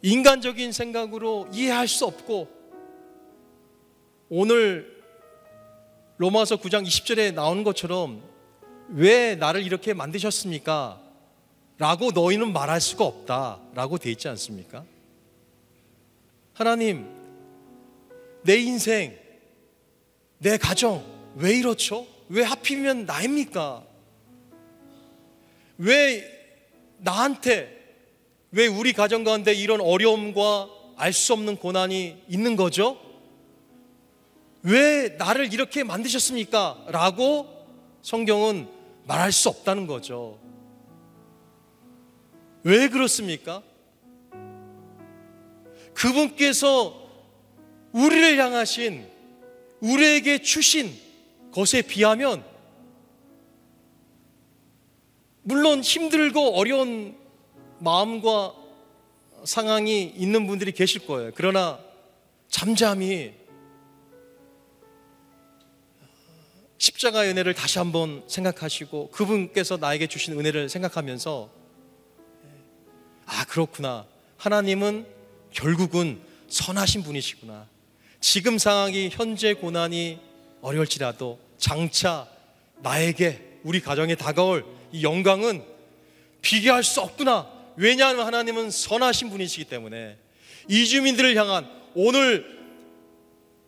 인간적인 0.02 0.72
생각으로 0.72 1.48
이해할 1.54 1.88
수 1.88 2.06
없고 2.06 2.57
오늘 4.30 5.04
로마서 6.18 6.58
9장 6.58 6.86
20절에 6.86 7.34
나오는 7.34 7.64
것처럼 7.64 8.22
왜 8.90 9.36
나를 9.36 9.64
이렇게 9.64 9.94
만드셨습니까? 9.94 11.02
라고 11.78 12.12
너희는 12.12 12.52
말할 12.52 12.82
수가 12.82 13.06
없다. 13.06 13.60
라고 13.74 13.98
돼 13.98 14.12
있지 14.12 14.28
않습니까? 14.28 14.84
하나님, 16.54 17.08
내 18.44 18.58
인생, 18.58 19.18
내 20.40 20.58
가정, 20.58 21.06
왜 21.36 21.56
이렇죠? 21.56 22.06
왜 22.30 22.44
하필이면 22.44 23.06
나입니까? 23.06 23.84
왜 25.78 26.24
나한테, 26.98 27.78
왜 28.52 28.68
우리 28.68 28.92
가정 28.92 29.24
가운데 29.24 29.54
이런 29.54 29.80
어려움과 29.80 30.70
알 30.98 31.14
수 31.14 31.34
없는 31.34 31.58
고난이 31.58 32.24
있는 32.28 32.56
거죠? 32.56 33.07
왜 34.64 35.16
나를 35.18 35.54
이렇게 35.54 35.84
만드셨습니까? 35.84 36.86
라고 36.90 37.48
성경은 38.02 38.68
말할 39.06 39.32
수 39.32 39.50
없다는 39.50 39.88
거죠. 39.88 40.40
왜 42.64 42.90
그렇습니까? 42.90 43.64
그분께서 45.94 47.08
우리를 47.92 48.38
향하신 48.38 49.08
우리에게 49.80 50.42
주신 50.42 50.94
것에 51.52 51.82
비하면 51.82 52.44
물론 55.44 55.82
힘들고 55.82 56.58
어려운 56.58 57.16
마음과 57.80 58.54
상황이 59.46 60.04
있는 60.04 60.46
분들이 60.46 60.72
계실 60.72 61.06
거예요. 61.08 61.32
그러나 61.36 61.80
잠잠히 62.50 63.34
십자가의 66.78 67.32
은혜를 67.32 67.54
다시 67.54 67.80
한번 67.80 68.24
생각하시고 68.28 69.10
그분께서 69.12 69.78
나에게 69.78 70.08
주신 70.08 70.38
은혜를 70.40 70.70
생각하면서 70.70 71.50
아, 73.26 73.46
그렇구나. 73.46 74.06
하나님은 74.38 75.06
결국은 75.52 76.22
선하신 76.48 77.04
분이시구나. 77.04 77.68
지금 78.22 78.58
상황이 78.58 79.10
현재 79.12 79.54
고난이 79.54 80.20
어려울지라도 80.62 81.40
장차 81.58 82.28
나에게 82.78 83.60
우리 83.64 83.82
가정에 83.82 84.16
다가올 84.16 84.66
이 84.92 85.04
영광은 85.04 85.64
비교할 86.42 86.84
수 86.84 87.02
없구나. 87.02 87.52
왜냐하면 87.76 88.26
하나님은 88.26 88.72
선하신 88.72 89.30
분이시기 89.30 89.66
때문에 89.66 90.18
이주민들을 90.68 91.36
향한 91.36 91.70
오늘 91.96 92.57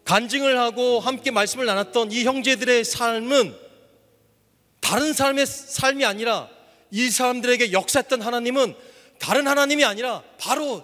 간증을 0.10 0.58
하고 0.58 1.00
함께 1.00 1.30
말씀을 1.30 1.68
나눴던 1.68 2.12
이 2.12 2.24
형제들의 2.24 2.84
삶은 2.84 3.56
다른 4.80 5.14
사람의 5.14 5.46
삶이 5.46 6.04
아니라 6.04 6.50
이 6.90 7.12
사람들에게 7.12 7.72
역사했던 7.72 8.24
하나님은 8.24 8.74
다른 9.20 9.46
하나님이 9.46 9.86
아니라 9.86 10.24
바로 10.40 10.84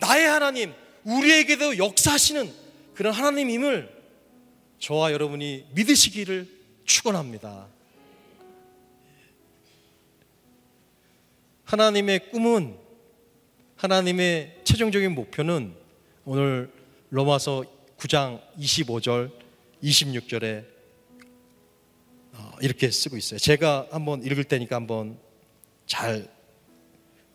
나의 0.00 0.26
하나님, 0.26 0.74
우리에게도 1.04 1.78
역사하시는 1.78 2.52
그런 2.94 3.12
하나님임을 3.12 3.94
저와 4.80 5.12
여러분이 5.12 5.66
믿으시기를 5.70 6.48
축원합니다. 6.84 7.68
하나님의 11.62 12.30
꿈은 12.32 12.76
하나님의 13.76 14.62
최종적인 14.64 15.14
목표는 15.14 15.76
오늘 16.24 16.72
로마서 17.10 17.73
9장 18.04 18.38
25절, 18.58 19.30
26절에 19.82 20.66
어, 22.34 22.52
이렇게 22.60 22.90
쓰고 22.90 23.16
있어요. 23.16 23.38
제가 23.38 23.88
한번 23.90 24.22
읽을 24.22 24.44
테니까 24.44 24.76
한번 24.76 25.18
잘 25.86 26.28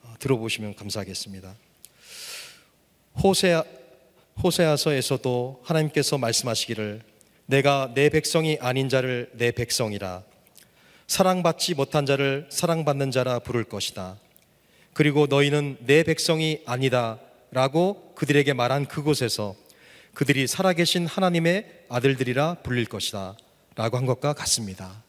어, 0.04 0.14
들어보시면 0.20 0.76
감사하겠습니다. 0.76 1.56
호세아 3.24 3.64
호세아서에서도 4.44 5.62
하나님께서 5.64 6.20
말씀하시기를 6.20 7.02
내가 7.48 7.92
내 7.96 8.10
백성이 8.10 8.60
아닌 8.62 8.90
자를 8.90 9.32
내 9.34 9.52
백성이라 9.52 10.24
사랑받지 11.08 11.74
못한 11.74 12.06
자를 12.06 12.48
사랑받는 12.52 13.10
자라 13.10 13.40
부를 13.40 13.64
것이다. 13.64 14.20
그리고 14.94 15.26
너희는 15.26 15.78
내 15.82 16.04
백성이 16.04 16.62
아니다라고 16.68 18.14
그들에게 18.14 18.54
말한 18.54 18.86
그곳에서 18.86 19.56
그들이 20.20 20.48
살아계신 20.48 21.08
하나님의 21.08 21.86
아들들이라 21.88 22.56
불릴 22.56 22.88
것이다. 22.88 23.38
라고 23.76 23.96
한 23.96 24.06
것과 24.06 24.34
같습니다. 24.34 25.02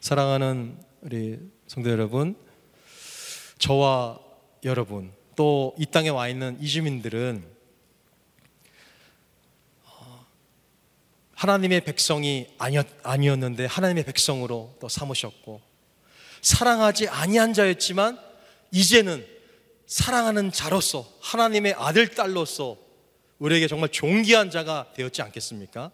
사랑하는 0.00 0.76
우리 1.00 1.38
성도 1.68 1.90
여러분, 1.90 2.34
저와 3.60 4.18
여러분, 4.64 5.12
또 5.36 5.76
이 5.78 5.86
땅에 5.86 6.08
와 6.08 6.26
있는 6.26 6.58
이주민들은 6.60 7.44
하나님의 11.36 11.82
백성이 11.82 12.48
아니었, 12.58 12.88
아니었는데 13.04 13.66
하나님의 13.66 14.02
백성으로 14.06 14.76
또 14.80 14.88
삼으셨고 14.88 15.60
사랑하지 16.42 17.06
아니한 17.06 17.52
자였지만 17.52 18.18
이제는 18.72 19.24
사랑하는 19.86 20.50
자로서 20.50 21.08
하나님의 21.20 21.74
아들 21.74 22.08
딸로서 22.08 22.87
우리에게 23.38 23.68
정말 23.68 23.88
존귀한 23.90 24.50
자가 24.50 24.92
되었지 24.94 25.22
않겠습니까? 25.22 25.90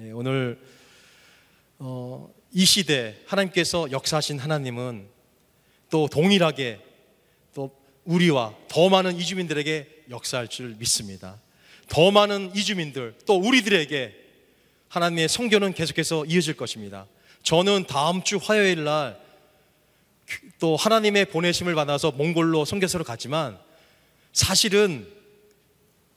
예, 0.00 0.10
오늘 0.12 0.60
어, 1.78 2.32
이 2.52 2.64
시대 2.64 3.16
하나님께서 3.26 3.90
역사하신 3.90 4.38
하나님은 4.38 5.08
또 5.90 6.08
동일하게 6.08 6.80
또 7.54 7.70
우리와 8.04 8.54
더 8.68 8.88
많은 8.88 9.16
이주민들에게 9.16 10.04
역사할 10.10 10.48
줄 10.48 10.76
믿습니다. 10.78 11.40
더 11.88 12.10
많은 12.10 12.54
이주민들 12.54 13.14
또 13.26 13.36
우리들에게 13.36 14.22
하나님의 14.88 15.28
성교는 15.28 15.74
계속해서 15.74 16.24
이어질 16.26 16.56
것입니다. 16.56 17.06
저는 17.42 17.86
다음 17.86 18.22
주 18.22 18.38
화요일 18.42 18.84
날 18.84 19.24
또 20.58 20.76
하나님의 20.76 21.26
보내심을 21.26 21.74
받아서 21.74 22.10
몽골로 22.12 22.64
선교사로 22.64 23.04
갔지만 23.04 23.58
사실은 24.32 25.06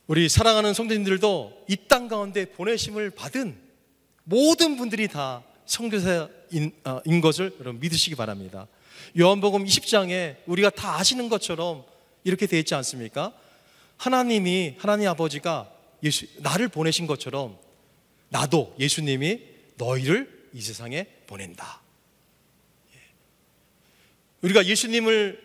우리 0.08 0.30
사랑하는 0.30 0.74
성도님들도 0.74 1.66
이 1.68 1.76
땅 1.88 2.08
가운데 2.08 2.46
보내심을 2.46 3.12
받은 3.12 3.58
모든 4.24 4.78
분들이 4.78 5.08
다 5.08 5.44
선교사인 5.66 6.72
어, 6.86 7.02
것을 7.22 7.54
여러분 7.60 7.80
믿으시기 7.82 8.16
바랍니다. 8.16 8.68
요한복음 9.20 9.66
20장에 9.66 10.38
우리가 10.46 10.70
다 10.70 10.98
아시는 10.98 11.28
것처럼 11.30 11.84
이렇게 12.24 12.46
되어 12.48 12.60
있지 12.60 12.74
않습니까? 12.76 13.34
하나님이 13.98 14.76
하나님 14.78 15.10
아버지가 15.10 15.72
예수 16.04 16.26
나를 16.38 16.70
보내신 16.70 17.06
것처럼 17.08 17.58
나도 18.30 18.76
예수님이 18.80 19.42
너희를 19.78 20.50
이 20.54 20.62
세상에 20.62 21.06
보낸다. 21.28 21.82
예. 22.96 23.00
우리가 24.42 24.66
예수님을 24.66 25.42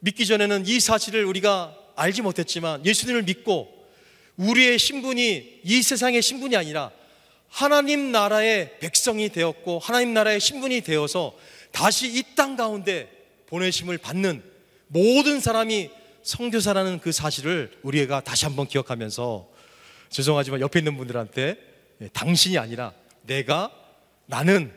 믿기 0.00 0.26
전에는 0.26 0.66
이 0.66 0.78
사실을 0.78 1.24
우리가 1.24 1.76
알지 1.96 2.22
못했지만 2.22 2.84
예수님을 2.84 3.22
믿고 3.24 3.75
우리의 4.36 4.78
신분이 4.78 5.60
이 5.64 5.82
세상의 5.82 6.22
신분이 6.22 6.56
아니라 6.56 6.90
하나님 7.48 8.12
나라의 8.12 8.78
백성이 8.80 9.28
되었고 9.28 9.78
하나님 9.78 10.12
나라의 10.14 10.40
신분이 10.40 10.82
되어서 10.82 11.36
다시 11.72 12.06
이 12.08 12.22
땅 12.34 12.56
가운데 12.56 13.08
보내심을 13.46 13.98
받는 13.98 14.42
모든 14.88 15.40
사람이 15.40 15.90
성교사라는 16.22 16.98
그 17.00 17.12
사실을 17.12 17.72
우리가 17.82 18.20
다시 18.20 18.44
한번 18.44 18.66
기억하면서 18.66 19.48
죄송하지만 20.10 20.60
옆에 20.60 20.80
있는 20.80 20.96
분들한테 20.96 21.56
예, 22.02 22.08
당신이 22.08 22.58
아니라 22.58 22.92
내가 23.22 23.70
나는 24.26 24.72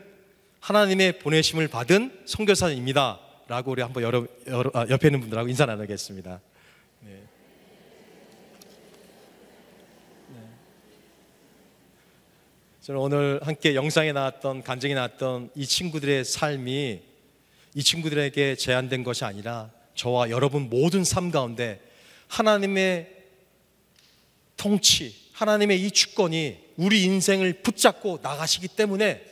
하나님의 0.60 1.18
보내심을 1.18 1.68
받은 1.68 2.22
선교사입니다. 2.24 3.20
라고 3.48 3.72
우리 3.72 3.82
한번 3.82 4.02
여러, 4.04 4.26
여러 4.46 4.70
아, 4.74 4.86
옆에 4.88 5.08
있는 5.08 5.20
분들하고 5.20 5.48
인사 5.48 5.66
나누겠습니다. 5.66 6.40
네. 7.00 7.22
네. 10.28 10.38
저는 12.90 13.00
오늘 13.00 13.40
함께 13.44 13.76
영상에 13.76 14.10
나왔던 14.10 14.64
간증에 14.64 14.94
나왔던 14.94 15.50
이 15.54 15.64
친구들의 15.64 16.24
삶이 16.24 17.00
이 17.76 17.82
친구들에게 17.84 18.56
제한된 18.56 19.04
것이 19.04 19.24
아니라 19.24 19.70
저와 19.94 20.30
여러분 20.30 20.68
모든 20.68 21.04
삶 21.04 21.30
가운데 21.30 21.80
하나님의 22.26 23.08
통치, 24.56 25.14
하나님의 25.30 25.80
이 25.80 25.92
주권이 25.92 26.58
우리 26.78 27.04
인생을 27.04 27.62
붙잡고 27.62 28.18
나가시기 28.22 28.66
때문에 28.66 29.22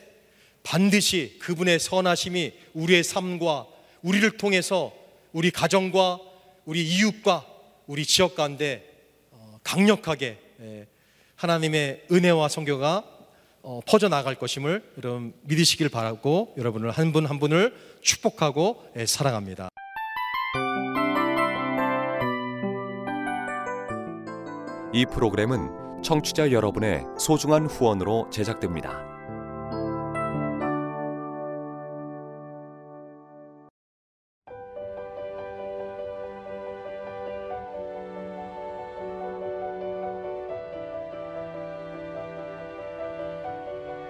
반드시 0.63 1.35
그분의 1.39 1.79
선하심이 1.79 2.53
우리의 2.73 3.03
삶과 3.03 3.67
우리를 4.01 4.37
통해서 4.37 4.93
우리 5.33 5.51
가정과 5.51 6.19
우리 6.63 6.87
이웃과 6.87 7.45
우리 7.87 8.05
지역 8.05 8.35
가운데 8.35 8.89
어, 9.31 9.59
강력하게 9.65 10.37
예, 10.61 10.87
하나님의 11.35 12.05
은혜와 12.09 12.47
성교가 12.47 13.18
어, 13.61 13.81
퍼져 13.85 14.09
나갈 14.09 14.35
것임을 14.35 14.83
여러분 14.97 15.33
믿으시길 15.43 15.89
바라고 15.89 16.53
여러분을 16.57 16.91
한 16.91 17.11
분한 17.11 17.29
한 17.29 17.39
분을 17.39 17.73
축복하고 18.01 18.83
예, 18.95 19.05
사랑합니다. 19.05 19.69
이 24.91 25.05
프로그램은 25.05 26.01
청취자 26.01 26.51
여러분의 26.51 27.03
소중한 27.19 27.67
후원으로 27.67 28.29
제작됩니다. 28.31 29.18